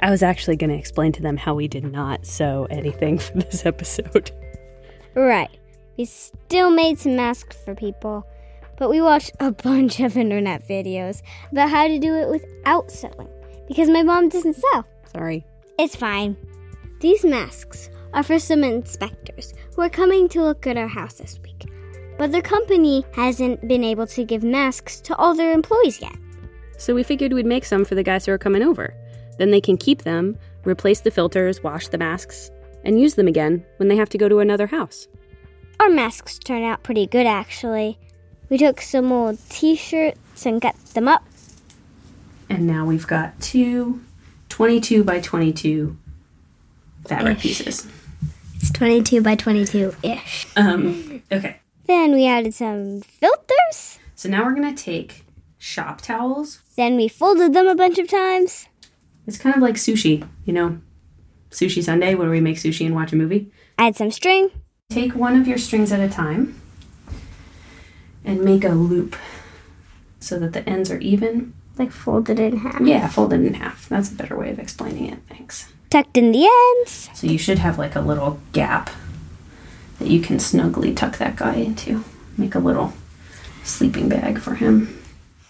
I 0.02 0.10
was 0.10 0.24
actually 0.24 0.56
going 0.56 0.70
to 0.70 0.76
explain 0.76 1.12
to 1.14 1.22
them 1.22 1.38
how 1.38 1.56
we 1.56 1.68
did 1.68 1.84
not 1.84 2.26
sew 2.26 2.68
anything 2.70 3.18
for 3.20 3.38
this 3.38 3.66
episode. 3.66 4.32
Right. 5.16 5.50
We 5.98 6.06
still 6.06 6.72
made 6.72 7.00
some 7.00 7.16
masks 7.16 7.58
for 7.64 7.76
people, 7.76 8.26
but 8.78 8.90
we 8.90 9.02
watched 9.02 9.32
a 9.40 9.52
bunch 9.52 10.00
of 10.00 10.18
internet 10.18 10.68
videos 10.68 11.22
about 11.52 11.70
how 11.70 11.88
to 11.88 12.00
do 12.00 12.16
it 12.16 12.30
without 12.30 12.92
sewing 12.92 13.30
because 13.68 13.90
my 13.90 14.04
mom 14.04 14.30
doesn't 14.30 14.56
sew. 14.56 14.84
Sorry. 15.12 15.46
It's 15.78 15.96
fine. 15.96 16.38
These 17.00 17.26
masks 17.26 17.90
are 18.14 18.24
for 18.24 18.40
some 18.40 18.64
inspectors 18.64 19.54
who 19.76 19.82
are 19.82 19.90
coming 19.90 20.28
to 20.30 20.44
look 20.44 20.68
at 20.68 20.78
our 20.78 20.88
house 20.88 21.16
this 21.16 21.40
week 21.44 21.66
but 22.20 22.34
the 22.34 22.42
company 22.42 23.06
hasn't 23.14 23.66
been 23.66 23.82
able 23.82 24.06
to 24.06 24.26
give 24.26 24.44
masks 24.44 25.00
to 25.00 25.16
all 25.16 25.34
their 25.34 25.54
employees 25.54 26.02
yet. 26.02 26.16
So 26.78 26.94
we 26.94 27.02
figured 27.02 27.32
we'd 27.32 27.46
make 27.46 27.64
some 27.64 27.86
for 27.86 27.96
the 27.96 28.04
guys 28.04 28.26
who 28.26 28.34
are 28.34 28.38
coming 28.38 28.62
over. 28.62 28.94
Then 29.38 29.52
they 29.52 29.62
can 29.62 29.78
keep 29.78 30.02
them, 30.02 30.38
replace 30.66 31.00
the 31.00 31.12
filters, 31.12 31.64
wash 31.64 31.88
the 31.88 31.98
masks, 31.98 32.52
and 32.84 33.00
use 33.00 33.16
them 33.16 33.30
again 33.30 33.66
when 33.78 33.88
they 33.88 33.96
have 33.96 34.10
to 34.10 34.18
go 34.18 34.28
to 34.28 34.40
another 34.40 34.68
house. 34.68 35.08
Our 35.80 35.90
masks 35.90 36.38
turn 36.40 36.62
out 36.62 36.84
pretty 36.84 37.08
good, 37.08 37.26
actually. 37.26 37.98
We 38.50 38.58
took 38.58 38.82
some 38.82 39.14
old 39.14 39.40
t 39.50 39.78
shirts 39.78 40.46
and 40.46 40.62
cut 40.62 40.76
them 40.94 41.08
up. 41.08 41.24
And 42.50 42.68
now 42.68 42.86
we've 42.86 43.08
got 43.08 43.40
two 43.40 44.02
22 44.50 45.06
by 45.06 45.22
22 45.22 45.96
fabric 47.06 47.38
Ish. 47.38 47.44
pieces. 47.44 47.88
It's 48.58 48.72
22 48.72 49.22
by 49.22 49.36
22 49.36 49.96
ish. 50.04 50.48
Um, 50.58 51.24
okay. 51.32 51.60
Then 51.90 52.14
we 52.14 52.28
added 52.28 52.54
some 52.54 53.02
filters. 53.02 53.98
So 54.14 54.30
now 54.30 54.46
we're 54.46 54.54
going 54.54 54.76
to 54.76 54.84
take 54.84 55.26
shop 55.58 56.02
towels. 56.02 56.62
Then 56.78 56.96
we 56.96 57.08
folded 57.08 57.54
them 57.54 57.66
a 57.66 57.74
bunch 57.74 57.98
of 57.98 58.08
times. 58.08 58.68
It's 59.26 59.40
kind 59.40 59.56
of 59.56 59.64
like 59.64 59.74
sushi, 59.74 60.28
you 60.46 60.54
know. 60.54 60.80
sushi 61.50 61.84
Sunday 61.84 62.14
where 62.14 62.30
we 62.30 62.42
make 62.42 62.58
sushi 62.58 62.86
and 62.86 62.94
watch 62.94 63.12
a 63.12 63.16
movie? 63.16 63.52
Add 63.80 63.96
some 63.96 64.12
string. 64.12 64.52
Take 64.92 65.16
one 65.16 65.36
of 65.36 65.48
your 65.48 65.58
strings 65.58 65.92
at 65.92 66.00
a 66.00 66.08
time 66.08 66.62
and 68.24 68.44
make 68.44 68.64
a 68.64 68.70
loop 68.70 69.16
so 70.20 70.38
that 70.38 70.54
the 70.54 70.70
ends 70.70 70.92
are 70.92 71.00
even. 71.00 71.56
Like 71.80 71.92
folded 71.92 72.40
in 72.40 72.58
half. 72.58 72.82
Yeah, 72.82 73.08
folded 73.08 73.44
in 73.44 73.56
half. 73.56 73.90
That's 73.90 74.12
a 74.12 74.16
better 74.16 74.38
way 74.38 74.52
of 74.52 74.60
explaining 74.60 75.08
it. 75.08 75.20
Thanks. 75.28 75.74
Tucked 75.90 76.18
in 76.18 76.34
the 76.34 76.48
ends. 76.78 77.10
So 77.16 77.26
you 77.26 77.40
should 77.40 77.58
have 77.58 77.80
like 77.80 77.96
a 77.96 78.02
little 78.02 78.40
gap 78.54 78.92
that 80.00 80.08
you 80.08 80.22
can 80.22 80.40
snugly 80.40 80.94
tuck 80.94 81.18
that 81.18 81.36
guy 81.36 81.56
into. 81.56 82.04
Make 82.38 82.56
a 82.56 82.60
little 82.60 82.94
sleeping 83.64 84.10
bag 84.10 84.40
for 84.40 84.56
him. 84.56 84.98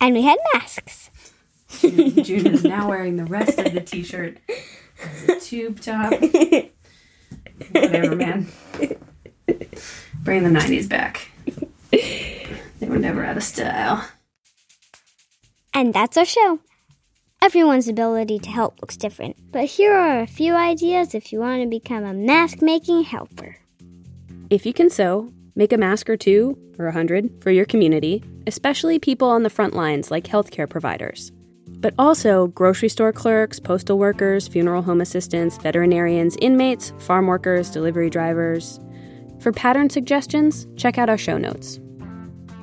And 0.02 0.16
we 0.16 0.24
had 0.24 0.38
masks. 0.54 1.10
June 1.82 2.48
is 2.48 2.64
now 2.64 2.90
wearing 2.90 3.18
the 3.18 3.26
rest 3.26 3.60
of 3.60 3.74
the 3.74 3.82
t 3.82 4.04
shirt 4.04 4.38
tube 5.42 5.80
top. 5.80 6.12
Whatever, 7.72 8.16
man. 8.16 8.48
Bring 10.16 10.44
the 10.44 10.60
90s 10.60 10.90
back. 10.90 11.30
They 11.92 12.88
were 12.88 12.98
never 12.98 13.24
out 13.24 13.38
of 13.38 13.44
style. 13.44 14.06
And 15.74 15.94
that's 15.94 16.18
our 16.18 16.26
show. 16.26 16.60
Everyone's 17.42 17.88
ability 17.88 18.40
to 18.40 18.50
help 18.50 18.82
looks 18.82 18.98
different, 18.98 19.52
but 19.52 19.66
here 19.66 19.94
are 19.94 20.20
a 20.20 20.28
few 20.28 20.56
ideas 20.56 21.16
if 21.16 21.32
you 21.32 21.40
want 21.40 21.62
to 21.62 21.68
become 21.70 22.04
a 22.04 22.14
mask 22.14 22.62
making 22.62 23.04
helper. 23.04 23.58
If 24.50 24.66
you 24.66 24.74
can 24.74 24.90
sew, 24.90 25.32
make 25.56 25.72
a 25.72 25.78
mask 25.78 26.10
or 26.10 26.18
two 26.18 26.58
or 26.80 26.88
a 26.88 26.92
hundred 26.92 27.30
for 27.40 27.52
your 27.52 27.66
community, 27.66 28.24
especially 28.48 28.98
people 28.98 29.30
on 29.30 29.44
the 29.44 29.50
front 29.50 29.76
lines 29.76 30.10
like 30.10 30.24
healthcare 30.24 30.68
providers. 30.68 31.32
But 31.68 31.94
also 32.00 32.48
grocery 32.48 32.90
store 32.90 33.14
clerks, 33.14 33.60
postal 33.60 34.00
workers, 34.00 34.48
funeral 34.48 34.82
home 34.82 35.02
assistants, 35.02 35.58
veterinarians, 35.58 36.36
inmates, 36.42 36.94
farm 36.98 37.28
workers, 37.28 37.70
delivery 37.70 38.10
drivers. 38.10 38.80
For 39.40 39.52
pattern 39.52 39.92
suggestions, 39.92 40.66
check 40.76 40.98
out 40.98 41.10
our 41.10 41.18
show 41.18 41.38
notes. 41.38 41.80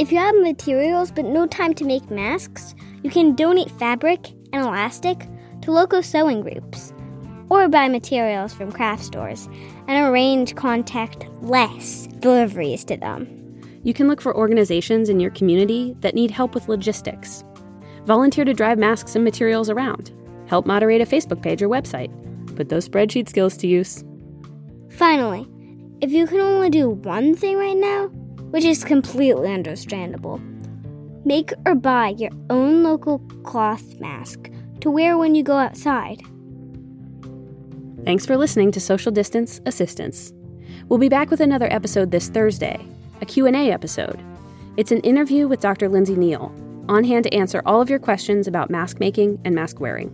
If 0.01 0.11
you 0.11 0.19
have 0.19 0.35
materials 0.41 1.13
but 1.13 1.25
no 1.25 1.47
time 1.47 1.73
to 1.75 1.85
make 1.85 2.11
masks, 2.11 2.75
you 3.05 3.11
can 3.11 3.37
donate 3.37 3.71
fabric 3.71 4.33
and 4.53 4.67
elastic 4.67 5.29
to 5.63 5.71
local 5.71 6.03
sewing 6.03 6.41
groups, 6.41 6.93
or 7.49 7.69
buy 7.69 7.89
materials 7.89 8.53
from 8.53 8.73
craft 8.73 9.05
stores 9.05 9.49
and 9.89 10.07
arrange 10.07 10.55
contact-less 10.55 12.07
deliveries 12.19 12.85
to 12.85 12.97
them. 12.97 13.61
You 13.83 13.95
can 13.95 14.09
look 14.09 14.21
for 14.21 14.37
organizations 14.37 15.09
in 15.09 15.21
your 15.21 15.31
community 15.31 15.97
that 16.01 16.15
need 16.15 16.31
help 16.31 16.55
with 16.55 16.69
logistics. 16.69 17.45
Volunteer 18.05 18.45
to 18.45 18.55
drive 18.55 18.79
masks 18.79 19.15
and 19.15 19.25
materials 19.25 19.71
around. 19.71 20.13
Help 20.47 20.67
moderate 20.67 21.01
a 21.01 21.07
Facebook 21.07 21.43
page 21.43 21.63
or 21.63 21.69
website. 21.69 22.11
Put 22.57 22.69
those 22.69 22.89
spreadsheet 22.89 23.29
skills 23.29 23.57
to 23.59 23.67
use. 23.67 24.05
Finally, 24.91 25.47
if 26.01 26.13
you 26.13 26.27
can 26.27 26.41
only 26.41 26.71
do 26.71 26.91
one 26.91 27.35
thing 27.35 27.57
right 27.57 27.77
now, 27.77 28.09
which 28.51 28.65
is 28.65 28.85
completely 28.85 29.53
understandable, 29.53 30.41
make 31.25 31.53
or 31.65 31.75
buy 31.75 32.15
your 32.17 32.31
own 32.51 32.83
local 32.83 33.19
cloth 33.45 33.99
mask 34.01 34.51
to 34.81 34.91
wear 34.91 35.19
when 35.19 35.35
you 35.35 35.43
go 35.43 35.59
outside. 35.59 36.21
Thanks 38.07 38.25
for 38.25 38.37
listening 38.37 38.71
to 38.71 38.79
Social 38.79 39.11
Distance 39.11 39.61
Assistance. 39.67 40.33
We'll 40.89 41.01
be 41.01 41.09
back 41.09 41.29
with 41.29 41.41
another 41.41 41.67
episode 41.73 42.13
this 42.13 42.29
Thursday, 42.29 42.87
a 43.21 43.27
Q&A 43.27 43.73
episode. 43.73 44.23
It's 44.77 44.93
an 44.93 45.01
interview 45.01 45.49
with 45.49 45.59
Dr. 45.59 45.89
Lindsay 45.89 46.15
Neal, 46.15 46.55
on 46.89 47.03
hand 47.03 47.25
to 47.25 47.35
answer 47.35 47.63
all 47.67 47.81
of 47.81 47.91
your 47.91 47.99
questions 47.99 48.47
about 48.47 48.71
mask 48.71 49.01
making 49.01 49.41
and 49.45 49.57
mask 49.57 49.81
wearing. 49.81 50.13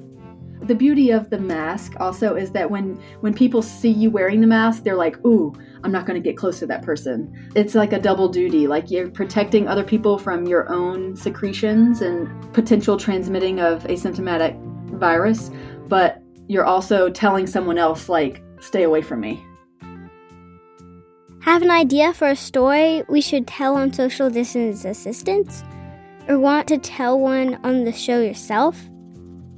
The 0.62 0.74
beauty 0.74 1.10
of 1.10 1.28
the 1.28 1.38
mask 1.38 1.92
also 2.00 2.34
is 2.34 2.50
that 2.52 2.70
when 2.70 2.98
when 3.20 3.34
people 3.34 3.60
see 3.60 3.90
you 3.90 4.10
wearing 4.10 4.40
the 4.40 4.46
mask, 4.46 4.84
they're 4.84 4.96
like, 4.96 5.22
"Ooh, 5.26 5.52
I'm 5.84 5.92
not 5.92 6.06
going 6.06 6.14
to 6.14 6.26
get 6.26 6.38
close 6.38 6.60
to 6.60 6.66
that 6.68 6.80
person." 6.80 7.30
It's 7.54 7.74
like 7.74 7.92
a 7.92 7.98
double 7.98 8.28
duty. 8.28 8.68
Like 8.68 8.90
you're 8.90 9.10
protecting 9.10 9.68
other 9.68 9.84
people 9.84 10.16
from 10.16 10.46
your 10.46 10.72
own 10.72 11.14
secretions 11.14 12.00
and 12.00 12.26
potential 12.54 12.96
transmitting 12.96 13.60
of 13.60 13.84
asymptomatic 13.84 14.58
virus, 14.98 15.50
but 15.88 16.21
you're 16.52 16.64
also 16.64 17.08
telling 17.08 17.46
someone 17.46 17.78
else 17.78 18.08
like, 18.08 18.42
"Stay 18.60 18.82
away 18.82 19.02
from 19.02 19.20
me." 19.20 19.44
Have 21.40 21.62
an 21.62 21.70
idea 21.70 22.12
for 22.12 22.28
a 22.28 22.36
story 22.36 23.02
we 23.08 23.20
should 23.20 23.46
tell 23.48 23.74
on 23.74 23.92
social 23.92 24.30
distance 24.30 24.84
assistance? 24.84 25.64
Or 26.28 26.38
want 26.38 26.68
to 26.68 26.78
tell 26.78 27.18
one 27.18 27.58
on 27.64 27.84
the 27.84 27.92
show 27.92 28.20
yourself? 28.20 28.80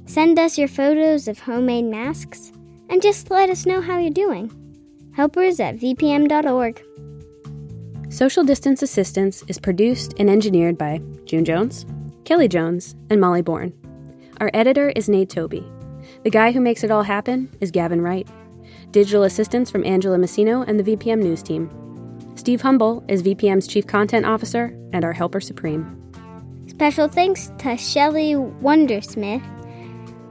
Send 0.05 0.39
us 0.39 0.57
your 0.57 0.67
photos 0.67 1.27
of 1.27 1.37
homemade 1.37 1.85
masks 1.85 2.51
and 2.89 3.01
just 3.01 3.29
let 3.29 3.51
us 3.51 3.67
know 3.67 3.81
how 3.81 3.99
you're 3.99 4.09
doing. 4.09 4.51
Helpers 5.13 5.59
at 5.59 5.77
vpm.org. 5.77 6.83
Social 8.09 8.43
Distance 8.43 8.81
Assistance 8.81 9.43
is 9.47 9.59
produced 9.59 10.13
and 10.17 10.29
engineered 10.29 10.77
by 10.77 11.01
June 11.25 11.45
Jones, 11.45 11.85
Kelly 12.23 12.47
Jones, 12.47 12.95
and 13.09 13.21
Molly 13.21 13.41
Bourne. 13.41 13.73
Our 14.39 14.49
editor 14.53 14.89
is 14.95 15.07
Nate 15.07 15.29
Toby. 15.29 15.63
The 16.25 16.31
guy 16.31 16.51
who 16.51 16.59
makes 16.59 16.83
it 16.83 16.89
all 16.89 17.03
happen 17.03 17.55
is 17.61 17.69
Gavin 17.69 18.01
Wright. 18.01 18.27
Digital 18.89 19.21
assistance 19.21 19.69
from 19.69 19.85
Angela 19.85 20.17
Messino 20.17 20.67
and 20.67 20.79
the 20.79 20.95
VPM 20.95 21.19
News 21.21 21.43
team. 21.43 21.69
Steve 22.33 22.61
Humble 22.61 23.05
is 23.07 23.21
VPM's 23.21 23.67
Chief 23.67 23.85
Content 23.85 24.25
Officer 24.25 24.75
and 24.91 25.05
our 25.05 25.13
Helper 25.13 25.39
Supreme. 25.39 25.85
Special 26.65 27.07
thanks 27.07 27.51
to 27.59 27.77
Shelley 27.77 28.33
Wondersmith 28.33 29.43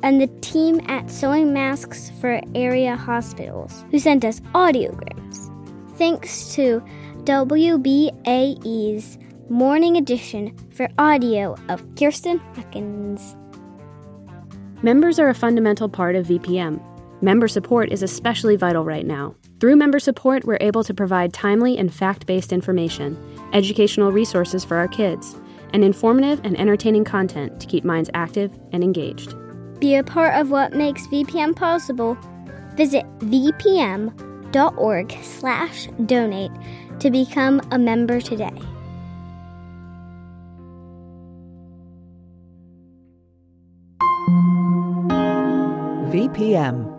and 0.03 0.21
the 0.21 0.27
team 0.41 0.81
at 0.89 1.09
Sewing 1.09 1.53
Masks 1.53 2.11
for 2.21 2.41
Area 2.57 2.97
Hospitals 2.97 3.85
who 3.93 4.01
sent 4.01 4.25
us 4.25 4.41
audiograms. 4.53 5.49
Thanks 5.97 6.53
to 6.57 6.83
WABE's 7.23 9.17
Morning 9.49 9.97
Edition 9.97 10.57
for 10.73 10.89
audio 10.99 11.55
of 11.69 11.85
Kirsten 11.95 12.39
Hawkins. 12.57 13.37
Members 14.85 15.19
are 15.19 15.31
a 15.31 15.35
fundamental 15.35 15.89
part 15.89 16.15
of 16.15 16.27
VPM. 16.27 16.79
Member 17.23 17.49
support 17.49 17.91
is 17.91 18.03
especially 18.03 18.55
vital 18.55 18.85
right 18.85 19.07
now. 19.07 19.35
Through 19.59 19.77
member 19.77 19.99
support, 19.99 20.45
we're 20.45 20.59
able 20.61 20.85
to 20.85 20.93
provide 20.93 21.33
timely 21.33 21.79
and 21.79 21.91
fact 21.91 22.27
based 22.27 22.53
information, 22.53 23.17
educational 23.55 24.13
resources 24.13 24.63
for 24.63 24.77
our 24.77 24.87
kids, 24.87 25.37
and 25.73 25.83
informative 25.83 26.39
and 26.45 26.61
entertaining 26.61 27.03
content 27.03 27.59
to 27.61 27.67
keep 27.67 27.83
minds 27.83 28.11
active 28.13 28.53
and 28.73 28.85
engaged. 28.85 29.35
Be 29.81 29.95
a 29.95 30.05
part 30.05 30.35
of 30.35 30.51
what 30.51 30.75
makes 30.75 31.07
VPM 31.07 31.57
possible. 31.57 32.19
Visit 32.77 33.07
vpm.org 33.21 35.19
slash 35.23 35.89
donate 36.05 36.53
to 37.01 37.11
become 37.11 37.63
a 37.71 37.79
member 37.79 38.21
today. 38.21 38.53
VPM 46.15 46.94